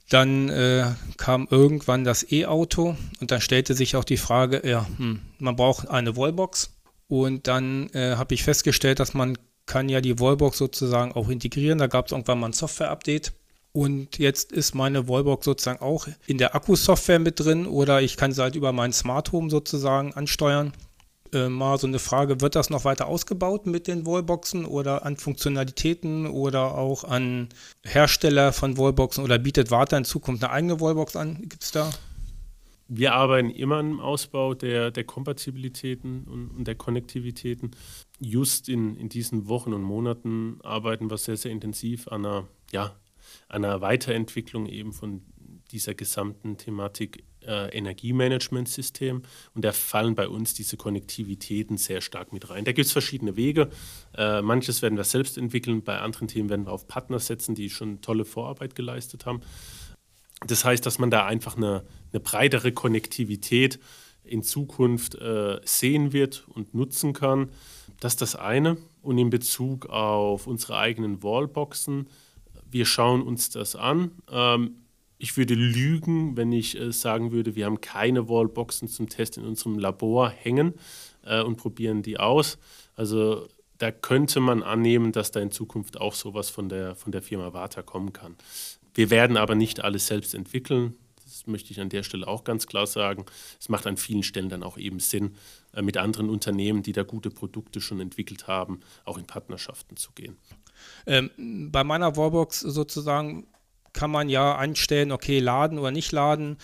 Dann 0.09 0.49
äh, 0.49 0.91
kam 1.17 1.47
irgendwann 1.49 2.03
das 2.03 2.31
E-Auto 2.31 2.95
und 3.19 3.31
dann 3.31 3.41
stellte 3.41 3.73
sich 3.73 3.95
auch 3.95 4.03
die 4.03 4.17
Frage, 4.17 4.61
ja, 4.67 4.85
hm, 4.97 5.21
man 5.39 5.55
braucht 5.55 5.89
eine 5.89 6.15
Wallbox. 6.15 6.71
Und 7.07 7.47
dann 7.47 7.89
äh, 7.91 8.15
habe 8.15 8.33
ich 8.33 8.43
festgestellt, 8.43 8.99
dass 8.99 9.13
man 9.13 9.37
kann 9.65 9.89
ja 9.89 10.01
die 10.01 10.19
Wallbox 10.19 10.57
sozusagen 10.57 11.11
auch 11.13 11.29
integrieren. 11.29 11.79
Da 11.79 11.87
gab 11.87 12.05
es 12.05 12.11
irgendwann 12.11 12.39
mal 12.39 12.49
ein 12.49 12.53
Software-Update. 12.53 13.33
Und 13.71 14.19
jetzt 14.19 14.51
ist 14.51 14.73
meine 14.73 15.07
Wallbox 15.09 15.43
sozusagen 15.43 15.81
auch 15.81 16.07
in 16.27 16.37
der 16.37 16.55
Akku-Software 16.55 17.19
mit 17.19 17.39
drin 17.39 17.67
oder 17.67 18.01
ich 18.01 18.15
kann 18.15 18.31
sie 18.31 18.41
halt 18.41 18.55
über 18.55 18.71
mein 18.71 18.93
Smart 18.93 19.31
Home 19.33 19.49
sozusagen 19.49 20.13
ansteuern 20.13 20.71
äh, 21.33 21.49
mal 21.49 21.77
so 21.77 21.87
eine 21.87 21.99
Frage, 21.99 22.41
wird 22.41 22.55
das 22.55 22.69
noch 22.69 22.85
weiter 22.85 23.07
ausgebaut 23.07 23.65
mit 23.65 23.87
den 23.87 24.05
Wallboxen 24.05 24.65
oder 24.65 25.05
an 25.05 25.17
Funktionalitäten 25.17 26.27
oder 26.27 26.75
auch 26.75 27.03
an 27.03 27.49
Hersteller 27.83 28.53
von 28.53 28.77
Wallboxen 28.77 29.23
oder 29.23 29.37
bietet 29.37 29.71
Warta 29.71 29.97
in 29.97 30.05
Zukunft 30.05 30.43
eine 30.43 30.53
eigene 30.53 30.79
Wallbox 30.79 31.15
an? 31.15 31.37
Gibt 31.41 31.63
es 31.63 31.71
da? 31.71 31.91
Wir 32.87 33.13
arbeiten 33.13 33.49
immer 33.49 33.79
im 33.79 33.99
Ausbau 33.99 34.53
der, 34.53 34.91
der 34.91 35.03
Kompatibilitäten 35.03 36.25
und, 36.25 36.49
und, 36.49 36.67
der 36.67 36.75
Konnektivitäten. 36.75 37.71
Just 38.19 38.69
in, 38.69 38.95
in 38.95 39.09
diesen 39.09 39.47
Wochen 39.47 39.73
und 39.73 39.81
Monaten 39.81 40.59
arbeiten 40.63 41.09
wir 41.09 41.17
sehr, 41.17 41.37
sehr 41.37 41.51
intensiv 41.51 42.07
an 42.07 42.25
einer, 42.25 42.47
ja, 42.71 42.95
einer 43.49 43.81
Weiterentwicklung 43.81 44.67
eben 44.67 44.93
von 44.93 45.23
dieser 45.71 45.95
gesamten 45.95 46.57
Thematik 46.57 47.23
äh, 47.47 47.67
Energiemanagementsystem 47.69 49.21
und 49.53 49.65
da 49.65 49.71
fallen 49.71 50.15
bei 50.15 50.27
uns 50.27 50.53
diese 50.53 50.77
Konnektivitäten 50.77 51.77
sehr 51.77 52.01
stark 52.01 52.33
mit 52.33 52.49
rein. 52.49 52.65
Da 52.65 52.71
gibt 52.71 52.87
es 52.87 52.91
verschiedene 52.91 53.35
Wege. 53.35 53.69
Äh, 54.15 54.41
manches 54.41 54.81
werden 54.81 54.97
wir 54.97 55.03
selbst 55.03 55.37
entwickeln, 55.37 55.83
bei 55.83 55.99
anderen 55.99 56.27
Themen 56.27 56.49
werden 56.49 56.65
wir 56.65 56.71
auf 56.71 56.87
Partner 56.87 57.19
setzen, 57.19 57.55
die 57.55 57.69
schon 57.69 58.01
tolle 58.01 58.25
Vorarbeit 58.25 58.75
geleistet 58.75 59.25
haben. 59.25 59.41
Das 60.47 60.65
heißt, 60.65 60.85
dass 60.85 60.99
man 60.99 61.09
da 61.09 61.25
einfach 61.25 61.57
eine, 61.57 61.85
eine 62.11 62.19
breitere 62.19 62.71
Konnektivität 62.71 63.79
in 64.23 64.43
Zukunft 64.43 65.15
äh, 65.15 65.59
sehen 65.63 66.13
wird 66.13 66.45
und 66.47 66.73
nutzen 66.73 67.13
kann. 67.13 67.49
Das 67.99 68.13
ist 68.13 68.21
das 68.21 68.35
eine. 68.35 68.77
Und 69.01 69.17
in 69.17 69.29
Bezug 69.29 69.85
auf 69.87 70.47
unsere 70.47 70.77
eigenen 70.77 71.23
Wallboxen, 71.23 72.07
wir 72.69 72.85
schauen 72.85 73.21
uns 73.21 73.51
das 73.51 73.75
an. 73.75 74.11
Ähm, 74.29 74.84
ich 75.17 75.37
würde 75.37 75.53
lügen, 75.53 76.35
wenn 76.37 76.51
ich 76.51 76.79
äh, 76.79 76.91
sagen 76.91 77.31
würde, 77.31 77.55
wir 77.55 77.65
haben 77.65 77.81
keine 77.81 78.27
Wallboxen 78.27 78.87
zum 78.87 79.09
Test 79.09 79.37
in 79.37 79.45
unserem 79.45 79.79
Labor 79.79 80.29
hängen 80.29 80.73
äh, 81.23 81.41
und 81.41 81.57
probieren 81.57 82.01
die 82.01 82.19
aus. 82.19 82.57
Also 82.95 83.47
da 83.77 83.91
könnte 83.91 84.39
man 84.39 84.63
annehmen, 84.63 85.11
dass 85.11 85.31
da 85.31 85.39
in 85.39 85.51
Zukunft 85.51 85.99
auch 85.99 86.13
sowas 86.13 86.49
von 86.49 86.69
der, 86.69 86.95
von 86.95 87.11
der 87.11 87.21
Firma 87.21 87.53
Vata 87.53 87.81
kommen 87.81 88.13
kann. 88.13 88.35
Wir 88.93 89.09
werden 89.09 89.37
aber 89.37 89.55
nicht 89.55 89.81
alles 89.81 90.07
selbst 90.07 90.33
entwickeln. 90.33 90.95
Das 91.25 91.47
möchte 91.47 91.71
ich 91.71 91.81
an 91.81 91.89
der 91.89 92.03
Stelle 92.03 92.27
auch 92.27 92.43
ganz 92.43 92.67
klar 92.67 92.87
sagen. 92.87 93.25
Es 93.59 93.67
macht 93.67 93.87
an 93.87 93.97
vielen 93.97 94.23
Stellen 94.23 94.47
dann 94.47 94.63
auch 94.63 94.77
eben 94.77 94.99
Sinn, 94.99 95.35
äh, 95.73 95.81
mit 95.81 95.97
anderen 95.97 96.29
Unternehmen, 96.29 96.83
die 96.83 96.93
da 96.93 97.03
gute 97.03 97.29
Produkte 97.29 97.81
schon 97.81 97.99
entwickelt 97.99 98.47
haben, 98.47 98.79
auch 99.03 99.17
in 99.17 99.25
Partnerschaften 99.25 99.97
zu 99.97 100.11
gehen. 100.13 100.37
Ähm, 101.05 101.69
bei 101.71 101.83
meiner 101.83 102.15
Wallbox 102.15 102.59
sozusagen 102.59 103.47
kann 103.95 104.11
man 104.11 104.29
ja 104.29 104.55
einstellen, 104.55 105.11
okay, 105.11 105.39
laden 105.39 105.79
oder 105.79 105.89
nicht 105.89 106.11
laden. 106.11 106.57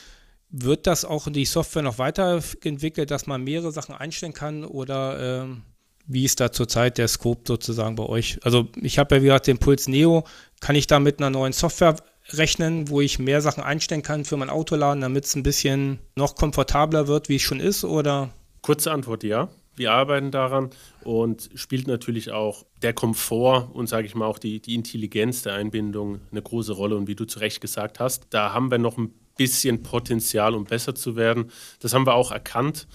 Wird 0.49 0.85
das 0.85 1.05
auch 1.05 1.27
in 1.27 1.33
die 1.33 1.45
Software 1.45 1.81
noch 1.81 1.97
weiterentwickelt, 1.97 3.09
dass 3.09 3.25
man 3.25 3.43
mehrere 3.43 3.71
Sachen 3.71 3.95
einstellen 3.95 4.33
kann 4.33 4.65
oder 4.65 5.43
ähm, 5.45 5.63
wie 6.05 6.25
ist 6.25 6.41
da 6.41 6.51
zurzeit 6.51 6.97
der 6.97 7.07
Scope 7.07 7.43
sozusagen 7.47 7.95
bei 7.95 8.03
euch? 8.03 8.37
Also 8.43 8.67
ich 8.75 8.99
habe 8.99 9.15
ja 9.15 9.21
wie 9.21 9.25
gesagt 9.25 9.47
den 9.47 9.59
Puls 9.59 9.87
Neo, 9.87 10.25
kann 10.59 10.75
ich 10.75 10.87
da 10.87 10.99
mit 10.99 11.19
einer 11.19 11.29
neuen 11.29 11.53
Software 11.53 11.95
rechnen, 12.33 12.89
wo 12.89 12.99
ich 12.99 13.17
mehr 13.17 13.41
Sachen 13.41 13.63
einstellen 13.63 14.03
kann 14.03 14.25
für 14.25 14.35
mein 14.35 14.49
Autoladen, 14.49 15.01
damit 15.01 15.25
es 15.25 15.35
ein 15.35 15.43
bisschen 15.43 15.99
noch 16.15 16.35
komfortabler 16.35 17.07
wird, 17.07 17.29
wie 17.29 17.37
es 17.37 17.41
schon 17.41 17.61
ist 17.61 17.85
oder? 17.85 18.29
Kurze 18.61 18.91
Antwort, 18.91 19.23
ja. 19.23 19.49
Wir 19.75 19.93
arbeiten 19.93 20.31
daran 20.31 20.69
und 21.03 21.49
spielt 21.55 21.87
natürlich 21.87 22.31
auch 22.31 22.65
der 22.81 22.93
Komfort 22.93 23.69
und 23.73 23.87
sage 23.87 24.05
ich 24.05 24.15
mal 24.15 24.25
auch 24.25 24.39
die, 24.39 24.59
die 24.61 24.75
Intelligenz 24.75 25.43
der 25.43 25.53
Einbindung 25.53 26.19
eine 26.31 26.41
große 26.41 26.73
Rolle. 26.73 26.97
Und 26.97 27.07
wie 27.07 27.15
du 27.15 27.25
zu 27.25 27.39
Recht 27.39 27.61
gesagt 27.61 27.99
hast, 27.99 28.27
da 28.31 28.53
haben 28.53 28.69
wir 28.69 28.77
noch 28.77 28.97
ein 28.97 29.13
bisschen 29.37 29.81
Potenzial, 29.81 30.55
um 30.55 30.65
besser 30.65 30.93
zu 30.93 31.15
werden. 31.15 31.51
Das 31.79 31.93
haben 31.93 32.05
wir 32.05 32.15
auch 32.15 32.31
erkannt 32.31 32.87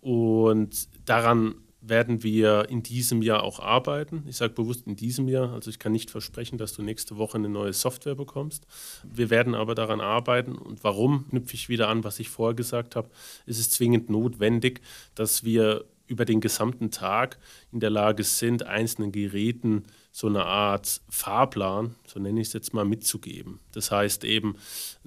und 0.00 0.88
daran 1.04 1.54
werden 1.82 2.22
wir 2.22 2.68
in 2.70 2.82
diesem 2.82 3.22
Jahr 3.22 3.42
auch 3.42 3.58
arbeiten. 3.58 4.22
Ich 4.28 4.36
sage 4.36 4.54
bewusst 4.54 4.86
in 4.86 4.94
diesem 4.94 5.28
Jahr, 5.28 5.52
also 5.52 5.68
ich 5.68 5.80
kann 5.80 5.92
nicht 5.92 6.10
versprechen, 6.10 6.56
dass 6.56 6.72
du 6.72 6.82
nächste 6.82 7.16
Woche 7.16 7.38
eine 7.38 7.48
neue 7.48 7.72
Software 7.72 8.14
bekommst. 8.14 8.66
Wir 9.04 9.30
werden 9.30 9.54
aber 9.56 9.74
daran 9.74 10.00
arbeiten. 10.00 10.56
Und 10.56 10.84
warum 10.84 11.28
knüpfe 11.28 11.54
ich 11.54 11.68
wieder 11.68 11.88
an, 11.88 12.04
was 12.04 12.20
ich 12.20 12.28
vorher 12.28 12.54
gesagt 12.54 12.94
habe? 12.94 13.10
Es 13.46 13.58
ist 13.58 13.72
zwingend 13.72 14.10
notwendig, 14.10 14.80
dass 15.16 15.42
wir 15.42 15.84
über 16.12 16.26
den 16.26 16.42
gesamten 16.42 16.90
Tag 16.90 17.38
in 17.72 17.80
der 17.80 17.88
Lage 17.88 18.22
sind, 18.22 18.64
einzelnen 18.64 19.12
Geräten 19.12 19.84
so 20.12 20.26
eine 20.26 20.44
Art 20.44 21.00
Fahrplan, 21.08 21.94
so 22.06 22.20
nenne 22.20 22.38
ich 22.42 22.48
es 22.48 22.52
jetzt 22.52 22.74
mal, 22.74 22.84
mitzugeben. 22.84 23.60
Das 23.72 23.90
heißt 23.90 24.24
eben, 24.24 24.56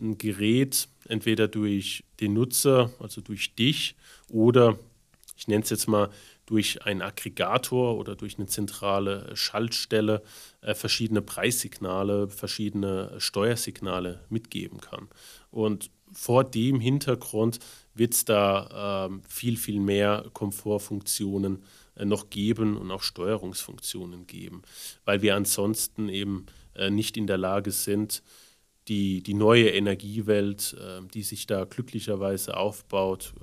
ein 0.02 0.18
Gerät 0.18 0.88
entweder 1.08 1.48
durch 1.48 2.04
den 2.20 2.34
Nutzer, 2.34 2.92
also 3.00 3.22
durch 3.22 3.54
dich, 3.54 3.96
oder 4.30 4.80
ich 5.38 5.48
nenne 5.48 5.64
es 5.64 5.70
jetzt 5.70 5.88
mal 5.88 6.10
durch 6.48 6.84
einen 6.86 7.04
Aggregator 7.04 7.98
oder 7.98 8.16
durch 8.16 8.38
eine 8.38 8.48
zentrale 8.48 9.30
Schaltstelle 9.36 10.24
äh, 10.62 10.74
verschiedene 10.74 11.22
Preissignale, 11.22 12.30
verschiedene 12.30 13.14
Steuersignale 13.20 14.22
mitgeben 14.30 14.80
kann. 14.82 15.08
Und 15.52 15.92
vor 16.12 16.44
dem 16.44 16.80
Hintergrund 16.80 17.60
wird 17.96 18.14
es 18.14 18.26
da 18.26 19.08
äh, 19.10 19.20
viel, 19.28 19.58
viel 19.58 19.80
mehr 19.80 20.26
Komfortfunktionen 20.34 21.64
äh, 21.96 22.06
noch 22.06 22.30
geben 22.30 22.78
und 22.78 22.92
auch 22.92 23.02
Steuerungsfunktionen 23.02 24.28
geben, 24.28 24.62
weil 25.06 25.22
wir 25.22 25.36
ansonsten 25.36 26.10
eben 26.10 26.46
äh, 26.76 26.90
nicht 26.90 27.18
in 27.18 27.28
der 27.28 27.38
Lage 27.38 27.72
sind, 27.72 28.22
die, 28.88 29.24
die 29.24 29.34
neue 29.34 29.70
Energiewelt, 29.70 30.76
äh, 30.80 31.02
die 31.14 31.24
sich 31.24 31.48
da 31.48 31.64
glücklicherweise 31.64 32.58
aufbaut, 32.58 33.34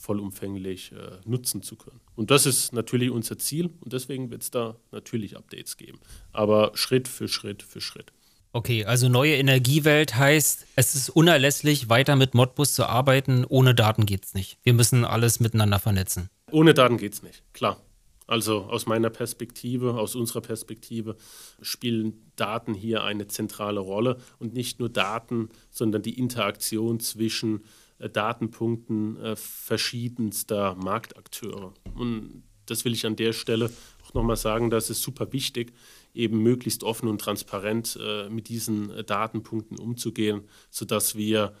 vollumfänglich 0.00 0.92
nutzen 1.26 1.60
zu 1.60 1.74
können. 1.74 2.00
Und 2.14 2.30
das 2.30 2.46
ist 2.46 2.72
natürlich 2.72 3.10
unser 3.10 3.36
Ziel 3.36 3.68
und 3.80 3.92
deswegen 3.92 4.30
wird 4.30 4.42
es 4.42 4.50
da 4.50 4.76
natürlich 4.92 5.36
Updates 5.36 5.76
geben. 5.76 5.98
Aber 6.32 6.70
Schritt 6.74 7.08
für 7.08 7.26
Schritt 7.26 7.64
für 7.64 7.80
Schritt. 7.80 8.12
Okay, 8.58 8.84
also 8.84 9.08
neue 9.08 9.36
Energiewelt 9.36 10.16
heißt, 10.16 10.66
es 10.74 10.96
ist 10.96 11.10
unerlässlich, 11.10 11.88
weiter 11.88 12.16
mit 12.16 12.34
Modbus 12.34 12.74
zu 12.74 12.86
arbeiten. 12.86 13.44
Ohne 13.48 13.72
Daten 13.72 14.04
geht 14.04 14.24
es 14.24 14.34
nicht. 14.34 14.58
Wir 14.64 14.72
müssen 14.72 15.04
alles 15.04 15.38
miteinander 15.38 15.78
vernetzen. 15.78 16.28
Ohne 16.50 16.74
Daten 16.74 16.96
geht 16.96 17.12
es 17.12 17.22
nicht, 17.22 17.44
klar. 17.52 17.80
Also 18.26 18.62
aus 18.62 18.86
meiner 18.86 19.10
Perspektive, 19.10 19.94
aus 19.94 20.16
unserer 20.16 20.40
Perspektive 20.40 21.14
spielen 21.62 22.32
Daten 22.34 22.74
hier 22.74 23.04
eine 23.04 23.28
zentrale 23.28 23.78
Rolle 23.78 24.16
und 24.40 24.54
nicht 24.54 24.80
nur 24.80 24.88
Daten, 24.88 25.50
sondern 25.70 26.02
die 26.02 26.18
Interaktion 26.18 26.98
zwischen 26.98 27.62
äh, 28.00 28.10
Datenpunkten 28.10 29.22
äh, 29.22 29.36
verschiedenster 29.36 30.74
Marktakteure. 30.74 31.74
Und 31.94 32.42
das 32.66 32.84
will 32.84 32.92
ich 32.92 33.06
an 33.06 33.14
der 33.14 33.32
Stelle 33.32 33.70
auch 34.04 34.14
nochmal 34.14 34.36
sagen, 34.36 34.68
das 34.68 34.90
ist 34.90 35.00
super 35.00 35.32
wichtig, 35.32 35.72
eben 36.18 36.42
möglichst 36.42 36.84
offen 36.84 37.08
und 37.08 37.20
transparent 37.20 37.98
äh, 38.02 38.28
mit 38.28 38.48
diesen 38.48 38.92
Datenpunkten 39.06 39.78
umzugehen, 39.78 40.42
sodass 40.70 41.14
wir 41.14 41.54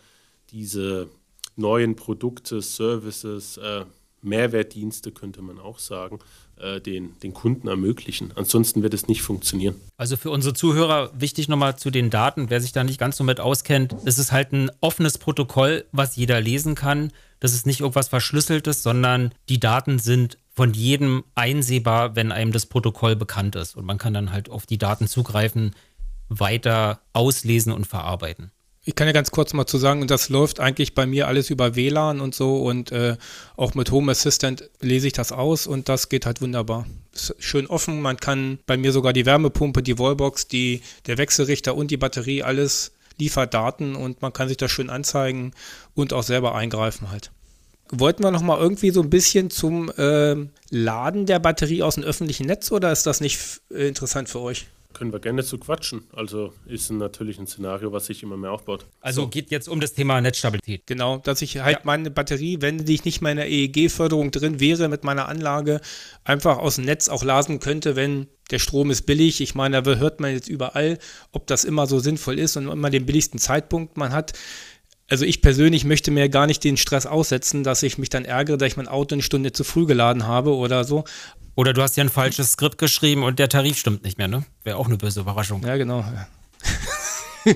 diese 0.50 1.08
neuen 1.56 1.96
Produkte, 1.96 2.62
Services, 2.62 3.58
Mehrwertdienste, 4.22 5.12
könnte 5.12 5.42
man 5.42 5.58
auch 5.58 5.78
sagen, 5.78 6.18
äh, 6.56 6.80
den, 6.80 7.18
den 7.20 7.32
Kunden 7.32 7.68
ermöglichen. 7.68 8.32
Ansonsten 8.34 8.82
wird 8.82 8.94
es 8.94 9.06
nicht 9.06 9.22
funktionieren. 9.22 9.76
Also 9.96 10.16
für 10.16 10.30
unsere 10.30 10.54
Zuhörer 10.54 11.10
wichtig 11.18 11.48
nochmal 11.48 11.78
zu 11.78 11.90
den 11.90 12.10
Daten, 12.10 12.50
wer 12.50 12.60
sich 12.60 12.72
da 12.72 12.84
nicht 12.84 12.98
ganz 12.98 13.16
so 13.16 13.24
mit 13.24 13.40
auskennt, 13.40 13.94
es 14.04 14.18
ist 14.18 14.32
halt 14.32 14.52
ein 14.52 14.70
offenes 14.80 15.18
Protokoll, 15.18 15.84
was 15.92 16.16
jeder 16.16 16.40
lesen 16.40 16.74
kann. 16.74 17.12
Das 17.40 17.54
ist 17.54 17.66
nicht 17.66 17.80
irgendwas 17.80 18.08
Verschlüsseltes, 18.08 18.82
sondern 18.82 19.32
die 19.48 19.60
Daten 19.60 19.98
sind 19.98 20.38
von 20.52 20.74
jedem 20.74 21.24
einsehbar, 21.34 22.16
wenn 22.16 22.32
einem 22.32 22.52
das 22.52 22.66
Protokoll 22.66 23.14
bekannt 23.14 23.54
ist. 23.54 23.76
Und 23.76 23.84
man 23.84 23.98
kann 23.98 24.14
dann 24.14 24.32
halt 24.32 24.50
auf 24.50 24.66
die 24.66 24.78
Daten 24.78 25.06
zugreifen, 25.06 25.74
weiter 26.28 27.00
auslesen 27.12 27.72
und 27.72 27.86
verarbeiten. 27.86 28.50
Ich 28.84 28.94
kann 28.94 29.06
ja 29.06 29.12
ganz 29.12 29.30
kurz 29.30 29.52
mal 29.52 29.66
zu 29.66 29.76
sagen, 29.76 30.00
und 30.00 30.10
das 30.10 30.30
läuft 30.30 30.60
eigentlich 30.60 30.94
bei 30.94 31.04
mir 31.04 31.28
alles 31.28 31.50
über 31.50 31.76
WLAN 31.76 32.20
und 32.20 32.34
so 32.34 32.62
und 32.62 32.90
äh, 32.90 33.16
auch 33.54 33.74
mit 33.74 33.90
Home 33.90 34.10
Assistant 34.10 34.70
lese 34.80 35.08
ich 35.08 35.12
das 35.12 35.30
aus 35.30 35.66
und 35.66 35.90
das 35.90 36.08
geht 36.08 36.24
halt 36.24 36.40
wunderbar. 36.40 36.86
Ist 37.12 37.34
schön 37.38 37.66
offen, 37.66 38.00
man 38.00 38.16
kann 38.16 38.60
bei 38.66 38.78
mir 38.78 38.92
sogar 38.92 39.12
die 39.12 39.26
Wärmepumpe, 39.26 39.82
die 39.82 39.98
Wallbox, 39.98 40.48
die, 40.48 40.80
der 41.06 41.18
Wechselrichter 41.18 41.74
und 41.74 41.90
die 41.90 41.98
Batterie 41.98 42.42
alles 42.42 42.92
liefert 43.18 43.54
Daten 43.54 43.94
und 43.96 44.22
man 44.22 44.32
kann 44.32 44.48
sich 44.48 44.56
das 44.56 44.70
schön 44.70 44.90
anzeigen 44.90 45.52
und 45.94 46.12
auch 46.12 46.22
selber 46.22 46.54
eingreifen 46.54 47.10
halt. 47.10 47.30
Wollten 47.90 48.22
wir 48.22 48.30
noch 48.30 48.42
mal 48.42 48.58
irgendwie 48.58 48.90
so 48.90 49.02
ein 49.02 49.10
bisschen 49.10 49.50
zum 49.50 49.90
äh, 49.96 50.36
Laden 50.70 51.26
der 51.26 51.38
Batterie 51.38 51.82
aus 51.82 51.94
dem 51.94 52.04
öffentlichen 52.04 52.46
Netz 52.46 52.70
oder 52.70 52.92
ist 52.92 53.06
das 53.06 53.20
nicht 53.20 53.40
äh, 53.70 53.88
interessant 53.88 54.28
für 54.28 54.40
euch? 54.40 54.66
Können 54.98 55.12
wir 55.12 55.20
gerne 55.20 55.44
zu 55.44 55.58
quatschen. 55.58 56.08
Also 56.12 56.52
ist 56.66 56.90
natürlich 56.90 57.38
ein 57.38 57.46
Szenario, 57.46 57.92
was 57.92 58.06
sich 58.06 58.24
immer 58.24 58.36
mehr 58.36 58.50
aufbaut. 58.50 58.86
Also 59.00 59.22
so. 59.22 59.28
geht 59.28 59.52
jetzt 59.52 59.68
um 59.68 59.78
das 59.78 59.92
Thema 59.92 60.20
Netzstabilität. 60.20 60.88
Genau, 60.88 61.18
dass 61.18 61.40
ich 61.40 61.58
halt 61.58 61.76
ja. 61.76 61.80
meine 61.84 62.10
Batterie, 62.10 62.60
wenn 62.60 62.84
ich 62.88 63.04
nicht 63.04 63.20
meiner 63.20 63.46
EEG-Förderung 63.46 64.32
drin 64.32 64.58
wäre 64.58 64.88
mit 64.88 65.04
meiner 65.04 65.28
Anlage, 65.28 65.80
einfach 66.24 66.58
aus 66.58 66.76
dem 66.76 66.84
Netz 66.84 67.08
auch 67.08 67.22
lasen 67.22 67.60
könnte, 67.60 67.94
wenn 67.94 68.26
der 68.50 68.58
Strom 68.58 68.90
ist 68.90 69.02
billig. 69.02 69.40
Ich 69.40 69.54
meine, 69.54 69.80
da 69.82 69.94
hört 69.94 70.18
man 70.18 70.32
jetzt 70.32 70.48
überall, 70.48 70.98
ob 71.30 71.46
das 71.46 71.64
immer 71.64 71.86
so 71.86 72.00
sinnvoll 72.00 72.36
ist 72.40 72.56
und 72.56 72.66
immer 72.66 72.90
den 72.90 73.06
billigsten 73.06 73.38
Zeitpunkt 73.38 73.96
man 73.96 74.12
hat. 74.12 74.32
Also 75.08 75.24
ich 75.24 75.40
persönlich 75.40 75.84
möchte 75.84 76.10
mir 76.10 76.28
gar 76.28 76.46
nicht 76.46 76.62
den 76.62 76.76
Stress 76.76 77.06
aussetzen, 77.06 77.64
dass 77.64 77.82
ich 77.82 77.96
mich 77.96 78.10
dann 78.10 78.26
ärgere, 78.26 78.58
dass 78.58 78.68
ich 78.68 78.76
mein 78.76 78.88
Auto 78.88 79.14
eine 79.14 79.22
Stunde 79.22 79.52
zu 79.52 79.64
früh 79.64 79.86
geladen 79.86 80.26
habe 80.26 80.54
oder 80.54 80.84
so. 80.84 81.04
Oder 81.54 81.72
du 81.72 81.82
hast 81.82 81.96
ja 81.96 82.04
ein 82.04 82.10
falsches 82.10 82.52
Skript 82.52 82.78
geschrieben 82.78 83.24
und 83.24 83.38
der 83.38 83.48
Tarif 83.48 83.78
stimmt 83.78 84.04
nicht 84.04 84.18
mehr, 84.18 84.28
ne? 84.28 84.44
Wäre 84.64 84.76
auch 84.76 84.86
eine 84.86 84.98
böse 84.98 85.20
Überraschung. 85.20 85.62
Ja, 85.66 85.76
genau. 85.76 86.04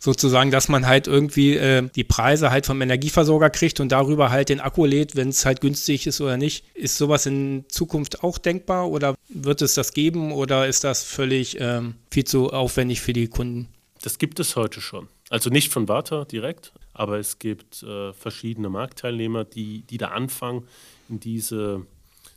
Sozusagen, 0.00 0.50
dass 0.50 0.68
man 0.68 0.86
halt 0.86 1.06
irgendwie 1.06 1.56
äh, 1.56 1.88
die 1.94 2.04
Preise 2.04 2.50
halt 2.50 2.64
vom 2.64 2.80
Energieversorger 2.80 3.50
kriegt 3.50 3.78
und 3.80 3.92
darüber 3.92 4.30
halt 4.30 4.48
den 4.48 4.60
Akku 4.60 4.86
lädt, 4.86 5.14
wenn 5.14 5.28
es 5.28 5.44
halt 5.44 5.60
günstig 5.60 6.06
ist 6.06 6.20
oder 6.20 6.36
nicht. 6.36 6.64
Ist 6.74 6.96
sowas 6.96 7.26
in 7.26 7.64
Zukunft 7.68 8.24
auch 8.24 8.38
denkbar 8.38 8.88
oder 8.88 9.14
wird 9.28 9.62
es 9.62 9.74
das 9.74 9.92
geben 9.92 10.32
oder 10.32 10.66
ist 10.66 10.84
das 10.84 11.02
völlig 11.02 11.60
ähm, 11.60 11.96
viel 12.10 12.24
zu 12.24 12.50
aufwendig 12.50 13.02
für 13.02 13.12
die 13.12 13.28
Kunden? 13.28 13.68
Das 14.02 14.18
gibt 14.18 14.40
es 14.40 14.56
heute 14.56 14.80
schon. 14.80 15.08
Also 15.28 15.50
nicht 15.50 15.72
von 15.72 15.88
Warta 15.88 16.24
direkt, 16.24 16.72
aber 16.92 17.18
es 17.18 17.38
gibt 17.38 17.82
äh, 17.82 18.12
verschiedene 18.12 18.68
Marktteilnehmer, 18.68 19.44
die, 19.44 19.82
die 19.82 19.98
da 19.98 20.08
anfangen, 20.08 20.66
in 21.08 21.18
diese 21.18 21.86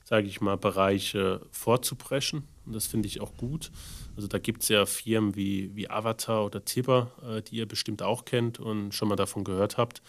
sage 0.09 0.27
ich 0.27 0.41
mal, 0.41 0.57
Bereiche 0.57 1.39
vorzupreschen. 1.51 2.47
Und 2.65 2.73
das 2.73 2.87
finde 2.87 3.07
ich 3.07 3.21
auch 3.21 3.37
gut. 3.37 3.69
Also 4.15 4.27
da 4.27 4.39
gibt 4.39 4.63
es 4.63 4.69
ja 4.69 4.87
Firmen 4.87 5.35
wie, 5.35 5.75
wie 5.75 5.87
Avatar 5.87 6.45
oder 6.45 6.65
Tibber, 6.65 7.11
äh, 7.23 7.43
die 7.43 7.57
ihr 7.57 7.67
bestimmt 7.67 8.01
auch 8.01 8.25
kennt 8.25 8.59
und 8.59 8.95
schon 8.95 9.07
mal 9.07 9.15
davon 9.15 9.43
gehört 9.43 9.77
habt, 9.77 10.01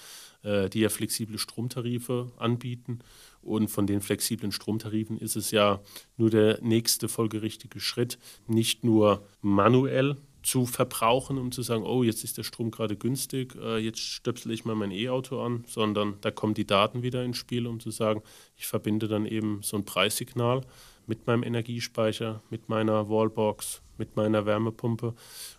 äh, 0.42 0.70
die 0.70 0.80
ja 0.80 0.88
flexible 0.88 1.38
Stromtarife 1.38 2.32
anbieten. 2.38 3.00
Und 3.42 3.68
von 3.68 3.86
den 3.86 4.00
flexiblen 4.00 4.52
Stromtarifen 4.52 5.18
ist 5.18 5.36
es 5.36 5.50
ja 5.50 5.80
nur 6.16 6.30
der 6.30 6.62
nächste 6.62 7.10
folgerichtige 7.10 7.78
Schritt, 7.78 8.18
nicht 8.46 8.84
nur 8.84 9.26
manuell 9.42 10.16
zu 10.42 10.66
verbrauchen, 10.66 11.38
um 11.38 11.52
zu 11.52 11.62
sagen, 11.62 11.84
oh, 11.84 12.02
jetzt 12.02 12.24
ist 12.24 12.38
der 12.38 12.42
Strom 12.42 12.70
gerade 12.70 12.96
günstig, 12.96 13.54
äh, 13.56 13.78
jetzt 13.78 14.00
stöpsel 14.00 14.52
ich 14.52 14.64
mal 14.64 14.74
mein 14.74 14.90
E-Auto 14.90 15.40
an, 15.40 15.64
sondern 15.66 16.16
da 16.20 16.30
kommen 16.30 16.54
die 16.54 16.66
Daten 16.66 17.02
wieder 17.02 17.24
ins 17.24 17.36
Spiel, 17.36 17.66
um 17.66 17.80
zu 17.80 17.90
sagen, 17.90 18.22
ich 18.56 18.66
verbinde 18.66 19.08
dann 19.08 19.26
eben 19.26 19.60
so 19.62 19.76
ein 19.76 19.84
Preissignal 19.84 20.62
mit 21.06 21.26
meinem 21.26 21.42
Energiespeicher, 21.42 22.42
mit 22.50 22.68
meiner 22.68 23.08
Wallbox, 23.08 23.82
mit 23.98 24.16
meiner 24.16 24.46
Wärmepumpe 24.46 25.14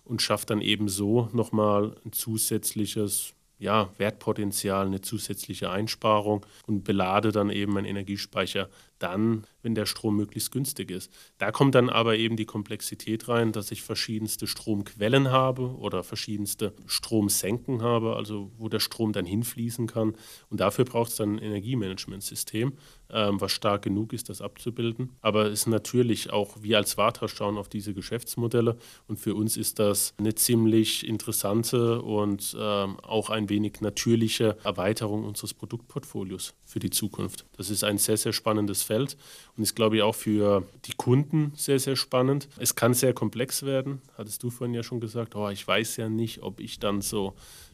und 0.05 0.21
schaffe 0.21 0.47
dann 0.47 0.61
eben 0.61 0.89
so 0.89 1.29
nochmal 1.33 1.95
ein 2.05 2.11
zusätzliches 2.11 3.33
ja, 3.59 3.89
Wertpotenzial, 3.97 4.87
eine 4.87 5.01
zusätzliche 5.01 5.69
Einsparung 5.69 6.45
und 6.65 6.83
belade 6.83 7.31
dann 7.31 7.51
eben 7.51 7.73
meinen 7.73 7.85
Energiespeicher 7.85 8.69
dann, 9.01 9.45
wenn 9.63 9.75
der 9.75 9.85
Strom 9.85 10.15
möglichst 10.15 10.51
günstig 10.51 10.91
ist. 10.91 11.11
Da 11.37 11.51
kommt 11.51 11.75
dann 11.75 11.89
aber 11.89 12.17
eben 12.17 12.35
die 12.35 12.45
Komplexität 12.45 13.27
rein, 13.27 13.51
dass 13.51 13.71
ich 13.71 13.81
verschiedenste 13.81 14.47
Stromquellen 14.47 15.31
habe 15.31 15.75
oder 15.77 16.03
verschiedenste 16.03 16.73
Stromsenken 16.85 17.81
habe, 17.81 18.15
also 18.15 18.51
wo 18.57 18.69
der 18.69 18.79
Strom 18.79 19.13
dann 19.13 19.25
hinfließen 19.25 19.87
kann. 19.87 20.15
Und 20.49 20.59
dafür 20.59 20.85
braucht 20.85 21.11
es 21.11 21.17
dann 21.17 21.35
ein 21.35 21.39
Energiemanagementsystem, 21.39 22.73
ähm, 23.09 23.41
was 23.41 23.51
stark 23.51 23.83
genug 23.83 24.13
ist, 24.13 24.29
das 24.29 24.41
abzubilden. 24.41 25.11
Aber 25.21 25.45
es 25.47 25.61
ist 25.61 25.67
natürlich 25.67 26.31
auch, 26.31 26.57
wir 26.61 26.77
als 26.77 26.97
Warta 26.97 27.27
schauen 27.27 27.57
auf 27.57 27.69
diese 27.69 27.93
Geschäftsmodelle 27.93 28.77
und 29.07 29.17
für 29.17 29.35
uns 29.35 29.57
ist 29.57 29.79
das 29.79 30.13
eine 30.17 30.35
ziemlich 30.35 31.07
interessante 31.07 32.01
und 32.01 32.55
ähm, 32.59 32.99
auch 33.01 33.29
ein 33.29 33.49
wenig 33.49 33.81
natürliche 33.81 34.57
Erweiterung 34.63 35.23
unseres 35.23 35.53
Produktportfolios 35.53 36.53
für 36.65 36.79
die 36.79 36.89
Zukunft. 36.89 37.45
Das 37.57 37.69
ist 37.69 37.83
ein 37.83 37.97
sehr, 37.97 38.17
sehr 38.17 38.33
spannendes 38.33 38.83
Feld 38.83 38.90
und 38.99 39.63
ist, 39.63 39.75
glaube 39.75 39.97
ich, 39.97 40.01
auch 40.01 40.15
für 40.15 40.63
die 40.85 40.93
Kunden 40.93 41.53
sehr, 41.55 41.79
sehr 41.79 41.95
spannend. 41.95 42.47
Es 42.57 42.75
kann 42.75 42.93
sehr 42.93 43.13
komplex 43.13 43.63
werden, 43.63 44.01
hattest 44.17 44.43
du 44.43 44.49
vorhin 44.49 44.73
ja 44.73 44.83
schon 44.83 44.99
gesagt. 44.99 45.35
Oh, 45.35 45.49
ich 45.49 45.67
weiß 45.67 45.97
ja 45.97 46.09
nicht, 46.09 46.43
ob 46.43 46.59
ich 46.59 46.79
dann 46.79 47.01
so 47.01 47.33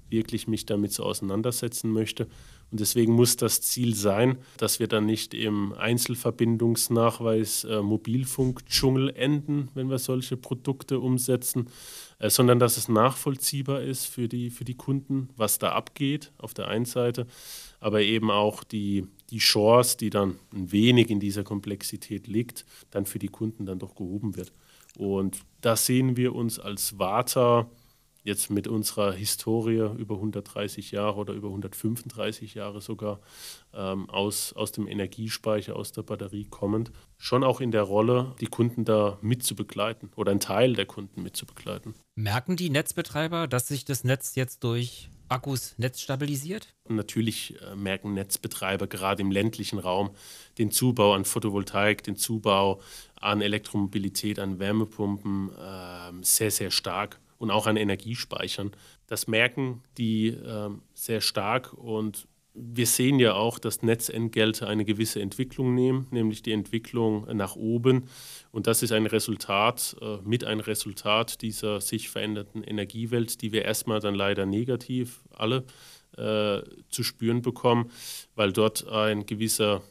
wirklich 0.09 0.47
mich 0.47 0.65
damit 0.65 0.93
so 0.93 1.03
auseinandersetzen 1.03 1.91
möchte. 1.91 2.27
Und 2.69 2.81
deswegen 2.81 3.13
muss 3.13 3.37
das 3.37 3.61
Ziel 3.61 3.95
sein, 3.95 4.37
dass 4.57 4.79
wir 4.79 4.87
dann 4.87 5.05
nicht 5.05 5.33
im 5.33 5.73
Einzelverbindungsnachweis 5.73 7.63
äh, 7.63 7.81
Mobilfunkdschungel 7.81 9.15
enden, 9.15 9.69
wenn 9.73 9.89
wir 9.89 9.99
solche 9.99 10.35
Produkte 10.35 10.99
umsetzen, 10.99 11.69
äh, 12.19 12.29
sondern 12.29 12.59
dass 12.59 12.75
es 12.75 12.89
nachvollziehbar 12.89 13.81
ist 13.81 14.05
für 14.05 14.27
die, 14.27 14.49
für 14.49 14.65
die 14.65 14.75
Kunden, 14.75 15.29
was 15.37 15.59
da 15.59 15.71
abgeht 15.71 16.33
auf 16.37 16.53
der 16.53 16.67
einen 16.67 16.85
Seite, 16.85 17.25
aber 17.79 18.01
eben 18.01 18.31
auch 18.31 18.63
die, 18.63 19.07
die 19.29 19.39
Chance, 19.39 19.97
die 19.97 20.09
dann 20.09 20.39
ein 20.53 20.71
wenig 20.71 21.09
in 21.09 21.19
dieser 21.19 21.43
Komplexität 21.43 22.27
liegt, 22.27 22.65
dann 22.91 23.05
für 23.05 23.19
die 23.19 23.27
Kunden 23.27 23.65
dann 23.65 23.79
doch 23.79 23.95
gehoben 23.95 24.35
wird. 24.35 24.51
Und 24.97 25.41
da 25.61 25.75
sehen 25.75 26.17
wir 26.17 26.33
uns 26.33 26.59
als 26.59 26.97
Warta 26.97 27.69
jetzt 28.27 28.49
mit 28.49 28.67
unserer 28.67 29.13
Historie 29.13 29.89
über 29.97 30.15
130 30.15 30.91
Jahre 30.91 31.17
oder 31.17 31.33
über 31.33 31.47
135 31.47 32.55
Jahre 32.55 32.81
sogar 32.81 33.21
ähm, 33.73 34.09
aus, 34.09 34.51
aus 34.53 34.73
dem 34.73 34.85
Energiespeicher, 34.87 35.77
aus 35.77 35.93
der 35.93 36.03
Batterie 36.03 36.45
kommend, 36.49 36.91
schon 37.17 37.45
auch 37.45 37.61
in 37.61 37.71
der 37.71 37.83
Rolle, 37.83 38.35
die 38.41 38.47
Kunden 38.47 38.83
da 38.83 39.17
mitzubegleiten 39.21 40.11
oder 40.17 40.31
einen 40.31 40.41
Teil 40.41 40.73
der 40.73 40.85
Kunden 40.85 41.23
mitzubegleiten. 41.23 41.95
Merken 42.15 42.57
die 42.57 42.69
Netzbetreiber, 42.69 43.47
dass 43.47 43.69
sich 43.69 43.85
das 43.85 44.03
Netz 44.03 44.35
jetzt 44.35 44.63
durch 44.65 45.09
Akkus 45.29 45.75
netzstabilisiert? 45.77 46.73
Natürlich 46.87 47.61
äh, 47.61 47.75
merken 47.75 48.13
Netzbetreiber 48.13 48.87
gerade 48.87 49.21
im 49.21 49.31
ländlichen 49.31 49.79
Raum 49.79 50.11
den 50.57 50.71
Zubau 50.71 51.13
an 51.13 51.25
Photovoltaik, 51.25 52.03
den 52.03 52.15
Zubau 52.15 52.81
an 53.19 53.41
Elektromobilität, 53.41 54.39
an 54.39 54.59
Wärmepumpen 54.59 55.51
äh, 55.51 56.23
sehr, 56.23 56.51
sehr 56.51 56.71
stark 56.71 57.19
und 57.37 57.51
auch 57.51 57.67
an 57.67 57.77
Energiespeichern. 57.77 58.71
Das 59.07 59.27
merken 59.27 59.83
die 59.97 60.27
äh, 60.27 60.69
sehr 60.93 61.21
stark 61.21 61.73
und 61.73 62.27
wir 62.59 62.87
sehen 62.87 63.19
ja 63.19 63.33
auch, 63.33 63.59
dass 63.59 63.83
Netzentgelte 63.83 64.67
eine 64.67 64.83
gewisse 64.83 65.21
Entwicklung 65.21 65.75
nehmen, 65.75 66.07
nämlich 66.11 66.41
die 66.41 66.51
Entwicklung 66.51 67.27
nach 67.35 67.55
oben. 67.55 68.09
Und 68.51 68.67
das 68.67 68.81
ist 68.81 68.91
ein 68.91 69.05
Resultat, 69.05 69.95
äh, 70.01 70.17
mit 70.23 70.43
ein 70.43 70.59
Resultat 70.59 71.41
dieser 71.41 71.81
sich 71.81 72.09
veränderten 72.09 72.63
Energiewelt, 72.63 73.41
die 73.41 73.51
wir 73.51 73.63
erstmal 73.63 73.99
dann 73.99 74.15
leider 74.15 74.45
negativ 74.45 75.21
alle 75.29 75.65
äh, 76.17 76.61
zu 76.89 77.03
spüren 77.03 77.41
bekommen, 77.41 77.91
weil 78.35 78.51
dort 78.51 78.87
ein 78.87 79.25
gewisser 79.25 79.81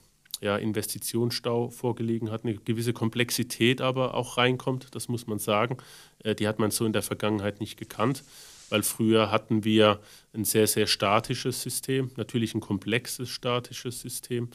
ja, 0.40 0.56
Investitionsstau 0.56 1.70
vorgelegen 1.70 2.30
hat, 2.30 2.44
eine 2.44 2.54
gewisse 2.56 2.92
Komplexität 2.92 3.80
aber 3.80 4.14
auch 4.14 4.36
reinkommt, 4.36 4.94
das 4.94 5.08
muss 5.08 5.26
man 5.26 5.38
sagen. 5.38 5.76
Äh, 6.22 6.34
die 6.34 6.48
hat 6.48 6.58
man 6.58 6.70
so 6.70 6.84
in 6.84 6.92
der 6.92 7.02
Vergangenheit 7.02 7.60
nicht 7.60 7.78
gekannt, 7.78 8.24
weil 8.70 8.82
früher 8.82 9.30
hatten 9.30 9.64
wir 9.64 10.00
ein 10.32 10.44
sehr, 10.44 10.66
sehr 10.66 10.86
statisches 10.86 11.62
System, 11.62 12.10
natürlich 12.16 12.54
ein 12.54 12.60
komplexes 12.60 13.28
statisches 13.28 14.00
System, 14.00 14.50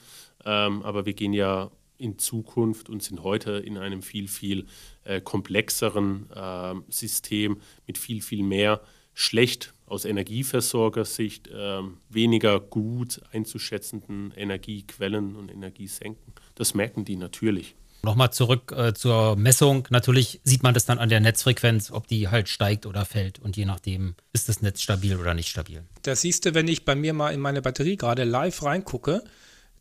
ähm, 0.46 0.84
aber 0.84 1.06
wir 1.06 1.14
gehen 1.14 1.34
ja 1.34 1.72
in 1.98 2.18
Zukunft 2.18 2.90
und 2.90 3.04
sind 3.04 3.24
heute 3.24 3.52
in 3.52 3.78
einem 3.78 4.02
viel, 4.02 4.28
viel 4.28 4.66
äh, 5.04 5.22
komplexeren 5.22 6.30
äh, 6.32 6.74
System 6.90 7.62
mit 7.86 7.98
viel, 7.98 8.22
viel 8.22 8.44
mehr 8.44 8.82
schlecht 9.14 9.74
aus 9.86 10.06
Energieversorgersicht 10.06 11.50
äh, 11.50 11.82
weniger 12.10 12.60
gut 12.60 13.22
einzuschätzenden 13.32 14.32
Energiequellen 14.36 15.36
und 15.36 15.52
Energiesenken. 15.52 16.34
Das 16.56 16.74
merken 16.74 17.06
die 17.06 17.18
natürlich. 17.18 17.76
Nochmal 18.04 18.34
zurück 18.34 18.74
äh, 18.76 18.94
zur 18.94 19.36
Messung. 19.36 19.88
Natürlich 19.92 20.42
sieht 20.44 20.64
man 20.64 20.74
das 20.74 20.86
dann 20.86 20.98
an 20.98 21.10
der 21.10 21.20
Netzfrequenz, 21.20 21.92
ob 21.92 22.08
die 22.08 22.30
halt 22.30 22.50
steigt 22.50 22.86
oder 22.86 23.06
fällt. 23.06 23.40
Und 23.40 23.58
je 23.58 23.66
nachdem 23.66 24.16
ist 24.34 24.50
das 24.50 24.62
Netz 24.62 24.82
stabil 24.82 25.18
oder 25.18 25.34
nicht 25.36 25.50
stabil. 25.50 25.84
Das 26.02 26.22
siehst 26.22 26.46
du, 26.46 26.56
wenn 26.56 26.68
ich 26.68 26.84
bei 26.84 26.96
mir 26.96 27.14
mal 27.14 27.32
in 27.32 27.40
meine 27.40 27.62
Batterie 27.62 27.98
gerade 27.98 28.24
live 28.24 28.64
reingucke. 28.64 29.24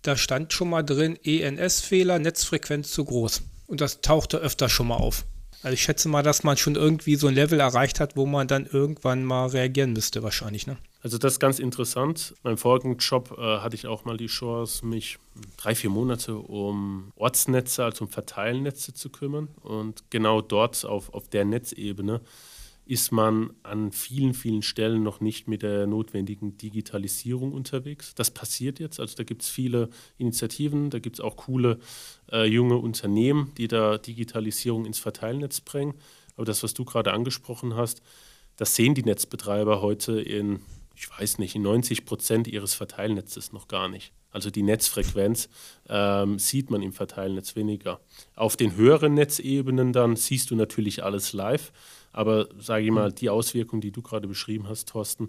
Da 0.02 0.16
stand 0.16 0.52
schon 0.52 0.68
mal 0.68 0.82
drin 0.82 1.18
ENS-Fehler, 1.22 2.18
Netzfrequenz 2.18 2.90
zu 2.90 3.04
groß. 3.04 3.42
Und 3.66 3.80
das 3.80 4.00
tauchte 4.00 4.38
öfter 4.38 4.68
schon 4.68 4.88
mal 4.88 4.96
auf. 4.96 5.24
Also 5.62 5.74
ich 5.74 5.82
schätze 5.82 6.08
mal, 6.08 6.22
dass 6.22 6.42
man 6.42 6.56
schon 6.56 6.74
irgendwie 6.74 7.16
so 7.16 7.26
ein 7.26 7.34
Level 7.34 7.60
erreicht 7.60 8.00
hat, 8.00 8.16
wo 8.16 8.24
man 8.24 8.48
dann 8.48 8.66
irgendwann 8.66 9.24
mal 9.24 9.46
reagieren 9.48 9.92
müsste, 9.92 10.22
wahrscheinlich. 10.22 10.66
Ne? 10.66 10.78
Also 11.02 11.18
das 11.18 11.34
ist 11.34 11.40
ganz 11.40 11.58
interessant. 11.58 12.34
Beim 12.42 12.56
vorigen 12.56 12.96
Job 12.96 13.36
äh, 13.38 13.58
hatte 13.58 13.74
ich 13.74 13.86
auch 13.86 14.04
mal 14.06 14.16
die 14.16 14.26
Chance, 14.26 14.86
mich 14.86 15.18
drei, 15.58 15.74
vier 15.74 15.90
Monate 15.90 16.36
um 16.36 17.12
Ortsnetze, 17.16 17.84
also 17.84 18.04
um 18.04 18.10
Verteilnetze 18.10 18.94
zu 18.94 19.10
kümmern. 19.10 19.48
Und 19.62 20.02
genau 20.08 20.40
dort 20.40 20.84
auf, 20.86 21.12
auf 21.12 21.28
der 21.28 21.44
Netzebene 21.44 22.22
ist 22.90 23.12
man 23.12 23.52
an 23.62 23.92
vielen, 23.92 24.34
vielen 24.34 24.62
Stellen 24.62 25.04
noch 25.04 25.20
nicht 25.20 25.46
mit 25.46 25.62
der 25.62 25.86
notwendigen 25.86 26.56
Digitalisierung 26.56 27.52
unterwegs. 27.52 28.16
Das 28.16 28.32
passiert 28.32 28.80
jetzt. 28.80 28.98
Also 28.98 29.14
da 29.14 29.22
gibt 29.22 29.42
es 29.42 29.48
viele 29.48 29.90
Initiativen, 30.18 30.90
da 30.90 30.98
gibt 30.98 31.16
es 31.16 31.20
auch 31.20 31.36
coole 31.36 31.78
äh, 32.32 32.46
junge 32.46 32.78
Unternehmen, 32.78 33.52
die 33.56 33.68
da 33.68 33.96
Digitalisierung 33.96 34.86
ins 34.86 34.98
Verteilnetz 34.98 35.60
bringen. 35.60 35.94
Aber 36.34 36.44
das, 36.44 36.64
was 36.64 36.74
du 36.74 36.84
gerade 36.84 37.12
angesprochen 37.12 37.76
hast, 37.76 38.02
das 38.56 38.74
sehen 38.74 38.96
die 38.96 39.04
Netzbetreiber 39.04 39.82
heute 39.82 40.20
in, 40.20 40.58
ich 40.96 41.08
weiß 41.16 41.38
nicht, 41.38 41.54
in 41.54 41.62
90 41.62 42.04
Prozent 42.04 42.48
ihres 42.48 42.74
Verteilnetzes 42.74 43.52
noch 43.52 43.68
gar 43.68 43.88
nicht. 43.88 44.12
Also 44.32 44.50
die 44.50 44.64
Netzfrequenz 44.64 45.48
ähm, 45.88 46.40
sieht 46.40 46.70
man 46.70 46.82
im 46.82 46.92
Verteilnetz 46.92 47.54
weniger. 47.54 48.00
Auf 48.34 48.56
den 48.56 48.74
höheren 48.74 49.14
Netzebenen 49.14 49.92
dann 49.92 50.16
siehst 50.16 50.50
du 50.50 50.56
natürlich 50.56 51.04
alles 51.04 51.32
live. 51.32 51.72
Aber 52.12 52.48
sage 52.58 52.84
ich 52.84 52.90
mal, 52.90 53.12
die 53.12 53.30
Auswirkungen, 53.30 53.80
die 53.80 53.92
du 53.92 54.02
gerade 54.02 54.26
beschrieben 54.26 54.68
hast, 54.68 54.88
Thorsten, 54.88 55.28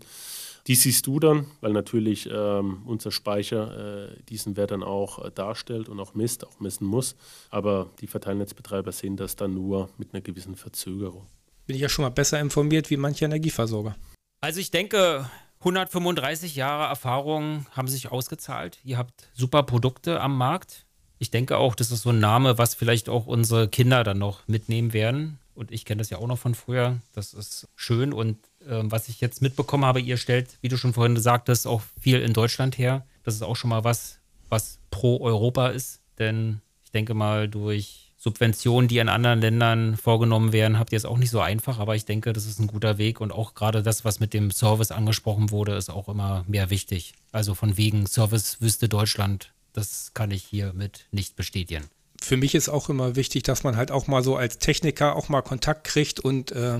die 0.67 0.76
siehst 0.76 1.08
du 1.08 1.20
dann, 1.20 1.48
weil 1.60 1.74
natürlich 1.74 2.30
ähm, 2.32 2.84
unser 2.86 3.12
Speicher 3.12 4.10
äh, 4.12 4.24
diesen 4.30 4.58
Wert 4.58 4.72
dann 4.72 4.84
auch 4.84 5.24
äh, 5.24 5.32
darstellt 5.32 5.89
und 5.89 6.00
auch 6.00 6.13
misst, 6.13 6.46
auch 6.46 6.60
messen 6.60 6.86
muss. 6.86 7.15
Aber 7.50 7.89
die 8.00 8.08
Verteilnetzbetreiber 8.08 8.91
sehen 8.91 9.17
das 9.17 9.36
dann 9.36 9.54
nur 9.54 9.89
mit 9.98 10.13
einer 10.13 10.22
gewissen 10.22 10.56
Verzögerung. 10.56 11.26
Bin 11.65 11.76
ich 11.76 11.82
ja 11.82 11.89
schon 11.89 12.04
mal 12.04 12.10
besser 12.10 12.39
informiert 12.39 12.89
wie 12.89 12.98
manche 12.98 13.26
Energieversorger. 13.26 13.96
Also 14.41 14.60
ich 14.60 14.72
denke, 14.72 15.30
135 15.60 16.56
Jahre 16.56 16.89
Erfahrung 16.89 17.65
haben 17.72 17.88
sich 17.88 18.12
ausgezahlt. 18.12 18.80
Ihr 18.84 18.98
habt 18.98 19.30
super 19.34 19.63
Produkte 19.63 20.20
am 20.20 20.38
Markt. 20.38 20.86
Ich 21.20 21.30
denke 21.30 21.58
auch, 21.58 21.76
das 21.76 21.91
ist 21.91 22.02
so 22.02 22.10
ein 22.10 22.20
Name, 22.20 22.58
was 22.58 22.74
vielleicht 22.74 23.08
auch 23.08 23.28
unsere 23.28 23.67
Kinder 23.67 24.04
dann 24.04 24.17
noch 24.17 24.48
mitnehmen 24.48 24.94
werden 24.94 25.39
und 25.53 25.71
ich 25.71 25.85
kenne 25.85 25.99
das 25.99 26.09
ja 26.09 26.17
auch 26.17 26.27
noch 26.27 26.39
von 26.39 26.55
früher. 26.55 26.99
Das 27.13 27.33
ist 27.33 27.67
schön 27.75 28.13
und 28.13 28.37
äh, 28.61 28.81
was 28.83 29.09
ich 29.09 29.21
jetzt 29.21 29.41
mitbekommen 29.41 29.85
habe, 29.85 30.01
ihr 30.01 30.17
stellt, 30.17 30.57
wie 30.61 30.69
du 30.69 30.77
schon 30.77 30.93
vorhin 30.93 31.15
gesagt 31.15 31.49
hast, 31.49 31.65
auch 31.65 31.81
viel 31.99 32.21
in 32.21 32.33
Deutschland 32.33 32.77
her. 32.77 33.05
Das 33.23 33.35
ist 33.35 33.41
auch 33.41 33.55
schon 33.55 33.69
mal 33.69 33.83
was, 33.83 34.19
was 34.49 34.79
pro 34.89 35.19
Europa 35.21 35.69
ist, 35.69 36.01
denn 36.19 36.61
ich 36.83 36.91
denke 36.91 37.13
mal, 37.13 37.47
durch 37.47 38.13
Subventionen, 38.17 38.87
die 38.87 38.99
in 38.99 39.09
anderen 39.09 39.41
Ländern 39.41 39.97
vorgenommen 39.97 40.53
werden, 40.53 40.77
habt 40.77 40.91
ihr 40.91 40.97
es 40.97 41.05
auch 41.05 41.17
nicht 41.17 41.31
so 41.31 41.39
einfach, 41.39 41.79
aber 41.79 41.95
ich 41.95 42.05
denke, 42.05 42.33
das 42.33 42.45
ist 42.45 42.59
ein 42.59 42.67
guter 42.67 42.97
Weg 42.97 43.19
und 43.19 43.31
auch 43.31 43.55
gerade 43.55 43.81
das, 43.81 44.05
was 44.05 44.19
mit 44.19 44.33
dem 44.33 44.51
Service 44.51 44.91
angesprochen 44.91 45.49
wurde, 45.49 45.75
ist 45.75 45.89
auch 45.89 46.07
immer 46.07 46.43
mehr 46.47 46.69
wichtig. 46.69 47.13
Also 47.31 47.55
von 47.55 47.77
wegen 47.77 48.05
Servicewüste 48.05 48.89
Deutschland, 48.89 49.53
das 49.73 50.11
kann 50.13 50.31
ich 50.31 50.43
hiermit 50.43 51.07
nicht 51.11 51.35
bestätigen 51.35 51.89
für 52.21 52.38
mich 52.38 52.55
ist 52.55 52.69
auch 52.69 52.89
immer 52.89 53.15
wichtig, 53.15 53.43
dass 53.43 53.63
man 53.63 53.75
halt 53.75 53.91
auch 53.91 54.07
mal 54.07 54.23
so 54.23 54.36
als 54.36 54.60
Techniker 54.60 55.15
auch 55.15 55.29
mal 55.29 55.41
Kontakt 55.41 55.86
kriegt 55.86 56.19
und 56.19 56.51
äh, 56.51 56.79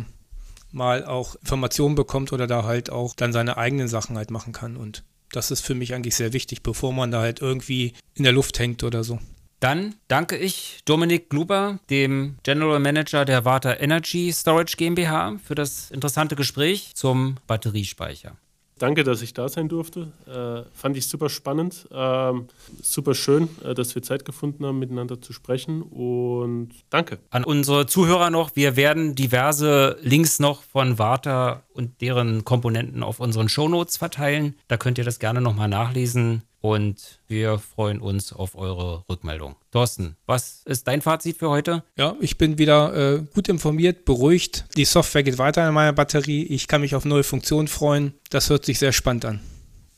mal 0.72 1.06
auch 1.06 1.36
Informationen 1.36 1.96
bekommt 1.96 2.32
oder 2.32 2.48
da 2.48 2.64
halt 2.64 2.90
auch 2.90 3.16
dann 3.16 3.34
seine 3.34 3.58
eigenen 3.58 3.88
Sachen 3.88 4.18
halt 4.18 4.32
machen 4.32 4.54
kann. 4.54 4.78
Und 4.78 5.04
das 5.32 5.52
ist 5.52 5.62
für 5.62 5.76
mich 5.76 5.94
eigentlich 5.94 6.16
sehr 6.16 6.34
wichtig, 6.34 6.64
bevor 6.64 6.94
man 6.94 7.12
da 7.12 7.22
halt 7.22 7.42
irgendwie 7.42 7.94
in 8.14 8.24
der 8.24 8.34
Luft 8.34 8.60
hängt 8.60 8.84
oder 8.84 9.04
so. 9.04 9.20
Dann 9.60 9.96
danke 10.08 10.38
ich 10.38 10.80
Dominik 10.86 11.30
Gluber, 11.30 11.80
dem 11.90 12.38
General 12.44 12.80
Manager 12.80 13.26
der 13.26 13.46
Warta 13.46 13.76
Energy 13.76 14.32
Storage 14.34 14.76
GmbH, 14.76 15.38
für 15.44 15.54
das 15.54 15.92
interessante 15.92 16.36
Gespräch 16.36 16.94
zum 16.96 17.38
Batteriespeicher. 17.46 18.38
Danke, 18.82 19.04
dass 19.04 19.22
ich 19.22 19.36
da 19.36 19.48
sein 19.48 19.70
durfte. 19.70 20.12
Äh, 20.26 20.68
fand 20.74 20.98
ich 20.98 21.08
super 21.08 21.30
spannend. 21.30 21.88
Ähm, 21.92 22.48
super 22.82 23.14
schön, 23.14 23.48
äh, 23.64 23.76
dass 23.76 23.94
wir 23.94 24.02
Zeit 24.02 24.26
gefunden 24.26 24.66
haben, 24.66 24.80
miteinander 24.80 25.22
zu 25.22 25.34
sprechen. 25.34 25.84
Und 25.84 26.70
danke. 26.90 27.20
An 27.30 27.44
unsere 27.44 27.86
Zuhörer 27.86 28.32
noch, 28.32 28.56
wir 28.56 28.76
werden 28.76 29.14
diverse 29.14 29.98
Links 30.02 30.40
noch 30.40 30.64
von 30.64 30.98
Warta 30.98 31.62
und 31.76 32.02
deren 32.02 32.44
Komponenten 32.44 33.04
auf 33.04 33.20
unseren 33.20 33.50
Shownotes 33.50 33.98
verteilen. 33.98 34.56
Da 34.68 34.78
könnt 34.78 34.98
ihr 34.98 35.04
das 35.04 35.20
gerne 35.20 35.42
nochmal 35.42 35.68
nachlesen 35.68 36.42
und 36.62 37.20
wir 37.28 37.60
freuen 37.60 38.00
uns 38.00 38.32
auf 38.32 38.56
eure 38.56 39.04
Rückmeldung. 39.10 39.56
Thorsten, 39.72 40.16
was 40.26 40.62
ist 40.66 40.88
dein 40.88 41.02
Fazit 41.02 41.38
für 41.38 41.50
heute? 41.50 41.84
Ja, 41.98 42.16
ich 42.22 42.38
bin 42.38 42.58
wieder 42.58 42.94
äh, 42.96 43.24
gut 43.34 43.50
informiert, 43.50 44.06
beruhigt. 44.06 44.66
Die 44.78 44.86
Software 44.86 45.24
geht 45.24 45.38
weiter 45.38 45.68
in 45.68 45.74
meiner 45.74 45.94
Batterie. 45.94 46.44
Ich 46.44 46.68
kann 46.68 46.82
mich 46.82 46.96
auf 46.96 47.06
neue 47.06 47.24
Funktionen 47.24 47.68
freuen. 47.68 48.14
Das 48.30 48.50
hört 48.50 48.66
sich 48.66 48.80
sehr 48.80 48.92
spannend 48.92 49.26
an. 49.26 49.42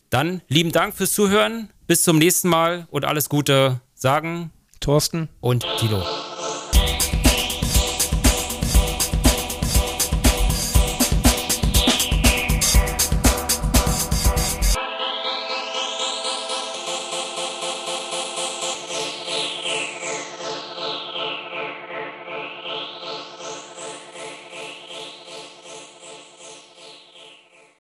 Dann 0.09 0.41
lieben 0.47 0.71
Dank 0.71 0.95
fürs 0.95 1.13
Zuhören. 1.13 1.69
Bis 1.85 2.03
zum 2.03 2.17
nächsten 2.17 2.47
Mal 2.47 2.87
und 2.91 3.05
alles 3.05 3.29
Gute 3.29 3.81
sagen 3.93 4.51
Thorsten 4.79 5.29
und 5.41 5.65
Tilo. 5.79 6.03